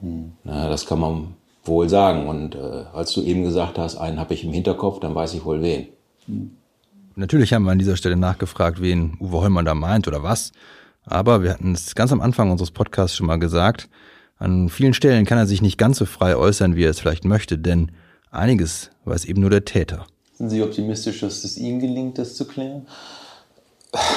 Hm. 0.00 0.32
Na, 0.44 0.68
das 0.68 0.86
kann 0.86 1.00
man 1.00 1.34
wohl 1.64 1.88
sagen. 1.88 2.28
Und 2.28 2.54
äh, 2.54 2.84
als 2.92 3.12
du 3.12 3.22
eben 3.22 3.44
gesagt 3.44 3.78
hast, 3.78 3.96
einen 3.96 4.18
habe 4.18 4.34
ich 4.34 4.44
im 4.44 4.52
Hinterkopf, 4.52 5.00
dann 5.00 5.14
weiß 5.14 5.34
ich 5.34 5.44
wohl 5.44 5.62
wen. 5.62 5.88
Natürlich 7.16 7.52
haben 7.52 7.64
wir 7.64 7.72
an 7.72 7.78
dieser 7.78 7.96
Stelle 7.96 8.16
nachgefragt, 8.16 8.80
wen 8.80 9.16
Uwe 9.20 9.40
Hollmann 9.40 9.64
da 9.64 9.74
meint 9.74 10.08
oder 10.08 10.22
was. 10.22 10.52
Aber 11.04 11.42
wir 11.42 11.50
hatten 11.50 11.74
es 11.74 11.94
ganz 11.94 12.12
am 12.12 12.20
Anfang 12.20 12.50
unseres 12.50 12.70
Podcasts 12.70 13.16
schon 13.16 13.26
mal 13.26 13.38
gesagt. 13.38 13.88
An 14.38 14.68
vielen 14.68 14.94
Stellen 14.94 15.26
kann 15.26 15.38
er 15.38 15.46
sich 15.46 15.60
nicht 15.60 15.76
ganz 15.76 15.98
so 15.98 16.06
frei 16.06 16.36
äußern, 16.36 16.76
wie 16.76 16.84
er 16.84 16.90
es 16.90 17.00
vielleicht 17.00 17.24
möchte, 17.24 17.58
denn 17.58 17.92
einiges 18.30 18.90
weiß 19.04 19.26
eben 19.26 19.40
nur 19.40 19.50
der 19.50 19.64
Täter. 19.64 20.06
Sind 20.32 20.50
Sie 20.50 20.62
optimistisch, 20.62 21.20
dass 21.20 21.44
es 21.44 21.58
Ihnen 21.58 21.80
gelingt, 21.80 22.16
das 22.16 22.34
zu 22.34 22.46
klären? 22.46 22.86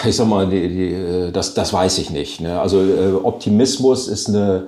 Ich 0.06 0.16
sag 0.16 0.28
mal, 0.28 0.48
die, 0.48 0.70
die, 0.70 1.32
das, 1.34 1.54
das 1.54 1.74
weiß 1.74 1.98
ich 1.98 2.10
nicht. 2.12 2.40
Ne? 2.40 2.60
Also 2.60 2.80
äh, 2.82 3.12
Optimismus 3.12 4.08
ist 4.08 4.30
eine, 4.30 4.68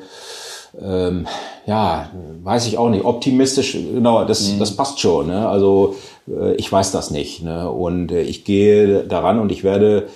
ähm, 0.82 1.28
ja, 1.65 2.10
weiß 2.43 2.67
ich 2.67 2.78
auch 2.78 2.89
nicht. 2.89 3.06
Optimistisch, 3.06 3.74
genau, 3.74 4.26
das, 4.26 4.50
mhm. 4.50 4.60
das 4.60 4.76
passt 4.76 5.00
schon. 5.00 5.28
Ne? 5.28 5.48
Also 5.48 5.95
äh, 5.95 6.14
ich 6.57 6.71
weiß 6.71 6.91
das 6.91 7.11
nicht. 7.11 7.43
Ne? 7.43 7.69
Und 7.69 8.11
äh, 8.11 8.21
ich 8.21 8.45
gehe 8.45 9.03
daran 9.03 9.39
und 9.39 9.51
ich 9.51 9.63
werde 9.63 10.07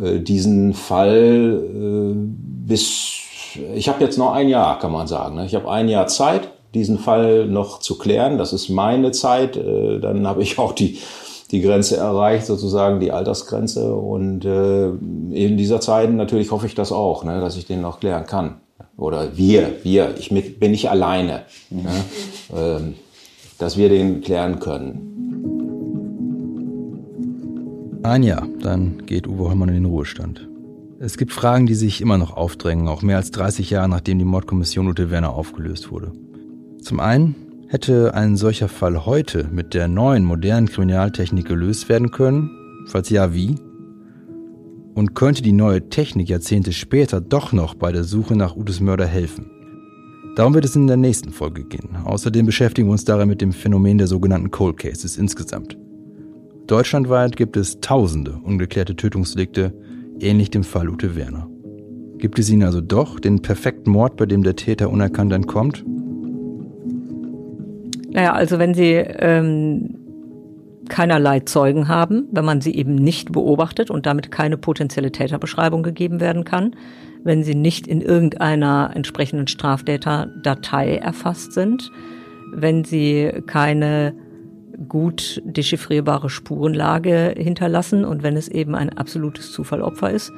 äh, 0.00 0.18
diesen 0.18 0.74
Fall 0.74 1.62
äh, 1.64 2.14
bis, 2.14 3.12
ich 3.74 3.88
habe 3.88 4.02
jetzt 4.02 4.18
noch 4.18 4.32
ein 4.32 4.48
Jahr, 4.48 4.78
kann 4.78 4.92
man 4.92 5.06
sagen. 5.06 5.36
Ne? 5.36 5.46
Ich 5.46 5.54
habe 5.54 5.70
ein 5.70 5.88
Jahr 5.88 6.06
Zeit, 6.06 6.48
diesen 6.74 6.98
Fall 6.98 7.46
noch 7.46 7.80
zu 7.80 7.96
klären. 7.98 8.38
Das 8.38 8.52
ist 8.52 8.68
meine 8.68 9.12
Zeit. 9.12 9.56
Äh, 9.56 10.00
dann 10.00 10.26
habe 10.26 10.42
ich 10.42 10.58
auch 10.58 10.72
die 10.72 10.98
die 11.52 11.60
Grenze 11.60 11.96
erreicht, 11.96 12.44
sozusagen 12.44 12.98
die 12.98 13.12
Altersgrenze. 13.12 13.94
Und 13.94 14.44
äh, 14.44 14.88
in 14.88 15.56
dieser 15.56 15.80
Zeit 15.80 16.12
natürlich 16.12 16.50
hoffe 16.50 16.66
ich 16.66 16.74
das 16.74 16.90
auch, 16.90 17.22
ne, 17.22 17.40
dass 17.40 17.56
ich 17.56 17.66
den 17.66 17.82
noch 17.82 18.00
klären 18.00 18.26
kann 18.26 18.56
oder 18.96 19.36
wir, 19.36 19.76
wir, 19.82 20.14
ich 20.18 20.30
mit, 20.30 20.58
bin 20.58 20.70
nicht 20.70 20.90
alleine, 20.90 21.42
mhm. 21.70 21.82
ne? 21.82 22.04
ähm, 22.56 22.94
dass 23.58 23.76
wir 23.76 23.88
den 23.88 24.20
klären 24.20 24.58
können. 24.58 25.15
Ein 28.06 28.22
Jahr, 28.22 28.46
dann 28.60 29.04
geht 29.04 29.26
Uwe 29.26 29.48
Hollmann 29.48 29.68
in 29.68 29.74
den 29.74 29.84
Ruhestand. 29.86 30.48
Es 31.00 31.18
gibt 31.18 31.32
Fragen, 31.32 31.66
die 31.66 31.74
sich 31.74 32.00
immer 32.00 32.18
noch 32.18 32.36
aufdrängen, 32.36 32.86
auch 32.86 33.02
mehr 33.02 33.16
als 33.16 33.32
30 33.32 33.68
Jahre 33.70 33.88
nachdem 33.88 34.20
die 34.20 34.24
Mordkommission 34.24 34.86
Ute 34.86 35.10
Werner 35.10 35.34
aufgelöst 35.34 35.90
wurde. 35.90 36.12
Zum 36.80 37.00
einen, 37.00 37.34
hätte 37.66 38.14
ein 38.14 38.36
solcher 38.36 38.68
Fall 38.68 39.06
heute 39.06 39.48
mit 39.50 39.74
der 39.74 39.88
neuen 39.88 40.24
modernen 40.24 40.68
Kriminaltechnik 40.68 41.48
gelöst 41.48 41.88
werden 41.88 42.12
können? 42.12 42.48
Falls 42.86 43.10
ja, 43.10 43.34
wie? 43.34 43.56
Und 44.94 45.16
könnte 45.16 45.42
die 45.42 45.50
neue 45.50 45.88
Technik 45.88 46.28
Jahrzehnte 46.28 46.72
später 46.72 47.20
doch 47.20 47.52
noch 47.52 47.74
bei 47.74 47.90
der 47.90 48.04
Suche 48.04 48.36
nach 48.36 48.54
Utes 48.54 48.80
Mörder 48.80 49.06
helfen? 49.06 49.50
Darum 50.36 50.54
wird 50.54 50.64
es 50.64 50.76
in 50.76 50.86
der 50.86 50.96
nächsten 50.96 51.32
Folge 51.32 51.64
gehen. 51.64 51.96
Außerdem 52.04 52.46
beschäftigen 52.46 52.86
wir 52.86 52.92
uns 52.92 53.04
darin 53.04 53.28
mit 53.28 53.40
dem 53.40 53.52
Phänomen 53.52 53.98
der 53.98 54.06
sogenannten 54.06 54.52
Cold 54.52 54.76
Cases 54.76 55.16
insgesamt. 55.16 55.76
Deutschlandweit 56.66 57.36
gibt 57.36 57.56
es 57.56 57.80
tausende 57.80 58.40
ungeklärte 58.42 58.96
Tötungsdelikte, 58.96 59.72
ähnlich 60.18 60.50
dem 60.50 60.64
Fall 60.64 60.88
Ute 60.88 61.14
Werner. 61.14 61.48
Gibt 62.18 62.38
es 62.38 62.50
ihn 62.50 62.64
also 62.64 62.80
doch, 62.80 63.20
den 63.20 63.40
perfekten 63.42 63.90
Mord, 63.90 64.16
bei 64.16 64.26
dem 64.26 64.42
der 64.42 64.56
Täter 64.56 64.90
unerkannt 64.90 65.32
entkommt? 65.32 65.84
Naja, 68.10 68.32
also 68.32 68.58
wenn 68.58 68.74
Sie 68.74 68.94
ähm, 68.94 69.96
keinerlei 70.88 71.40
Zeugen 71.40 71.88
haben, 71.88 72.26
wenn 72.32 72.44
man 72.44 72.60
sie 72.60 72.74
eben 72.74 72.94
nicht 72.94 73.32
beobachtet 73.32 73.90
und 73.90 74.06
damit 74.06 74.30
keine 74.30 74.56
potenzielle 74.56 75.12
Täterbeschreibung 75.12 75.82
gegeben 75.82 76.20
werden 76.20 76.44
kann, 76.44 76.74
wenn 77.22 77.42
sie 77.42 77.54
nicht 77.54 77.86
in 77.86 78.00
irgendeiner 78.00 78.90
entsprechenden 78.94 79.48
Straftäterdatei 79.48 80.96
erfasst 80.96 81.52
sind, 81.52 81.90
wenn 82.52 82.84
sie 82.84 83.42
keine 83.46 84.14
gut 84.88 85.42
dechiffrierbare 85.44 86.30
Spurenlage 86.30 87.34
hinterlassen 87.36 88.04
und 88.04 88.22
wenn 88.22 88.36
es 88.36 88.48
eben 88.48 88.74
ein 88.74 88.90
absolutes 88.90 89.52
Zufallopfer 89.52 90.10
ist, 90.10 90.32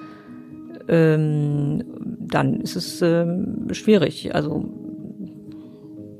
ähm, 0.88 1.84
dann 2.20 2.60
ist 2.60 2.76
es 2.76 3.02
ähm, 3.02 3.68
schwierig. 3.72 4.34
Also 4.34 4.64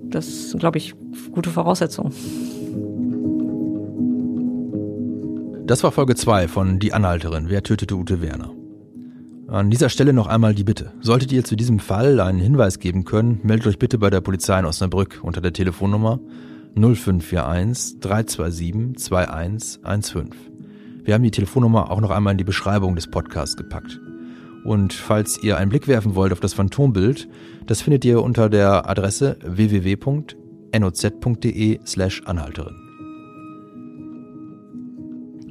das 0.03 0.29
ist, 0.29 0.59
glaube 0.59 0.79
ich, 0.79 0.95
gute 1.33 1.51
Voraussetzungen. 1.51 2.13
Das 5.67 5.83
war 5.85 5.93
Folge 5.93 6.15
2 6.15 6.49
von 6.49 6.79
Die 6.79 6.95
Anhalterin. 6.95 7.47
Wer 7.49 7.63
tötete 7.63 7.95
Ute 7.95 8.23
Werner? 8.23 8.51
An 9.49 9.71
dieser 9.71 9.89
Stelle 9.89 10.13
noch 10.13 10.27
einmal 10.27 10.55
die 10.55 10.65
Bitte. 10.65 10.93
Solltet 11.01 11.33
ihr 11.33 11.45
zu 11.45 11.57
diesem 11.57 11.79
Fall 11.79 12.21
einen 12.21 12.39
Hinweis 12.39 12.79
geben 12.79 13.05
können, 13.05 13.41
meldet 13.43 13.67
euch 13.67 13.79
bitte 13.79 13.99
bei 13.99 14.11
der 14.11 14.21
Polizei 14.21 14.59
in 14.59 14.67
Osnabrück 14.67 15.21
unter 15.23 15.41
der 15.41 15.53
Telefonnummer 15.53 16.21
0541 16.81 18.01
327 18.01 18.99
2115. 18.99 20.31
Wir 21.05 21.15
haben 21.15 21.23
die 21.25 21.31
Telefonnummer 21.31 21.91
auch 21.91 22.01
noch 22.01 22.11
einmal 22.11 22.33
in 22.33 22.39
die 22.39 22.45
Beschreibung 22.45 22.95
des 22.95 23.07
Podcasts 23.11 23.57
gepackt. 23.57 23.99
Und 24.65 24.93
falls 24.93 25.43
ihr 25.43 25.57
einen 25.57 25.71
Blick 25.71 25.89
werfen 25.89 26.15
wollt 26.15 26.33
auf 26.33 26.41
das 26.41 26.53
Phantombild, 26.55 27.29
das 27.67 27.81
findet 27.81 28.05
ihr 28.05 28.23
unter 28.23 28.51
der 28.51 28.89
Adresse 28.89 29.39
www.noz.de 29.43 30.31
slash 31.87 32.23
Anhalterin. 32.27 32.77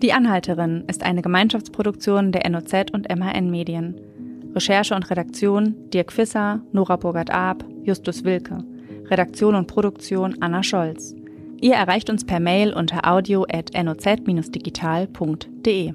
Die 0.01 0.13
Anhalterin 0.13 0.83
ist 0.87 1.01
eine 1.01 1.23
Gemeinschaftsproduktion 1.23 2.31
der 2.31 2.47
NOZ 2.47 2.91
und 2.93 3.09
MHN 3.09 3.49
Medien. 3.49 3.99
Recherche 4.53 4.93
und 4.93 5.09
Redaktion 5.09 5.73
Dirk 5.91 6.13
Fisser, 6.13 6.61
Nora 6.71 6.97
Burgert-Arp, 6.97 7.65
Justus 7.83 8.23
Wilke. 8.23 8.63
Redaktion 9.09 9.55
und 9.55 9.65
Produktion 9.65 10.35
Anna 10.41 10.61
Scholz. 10.61 11.15
Ihr 11.59 11.73
erreicht 11.73 12.09
uns 12.09 12.25
per 12.25 12.39
Mail 12.39 12.73
unter 12.73 13.07
audio.noz-digital.de. 13.07 15.93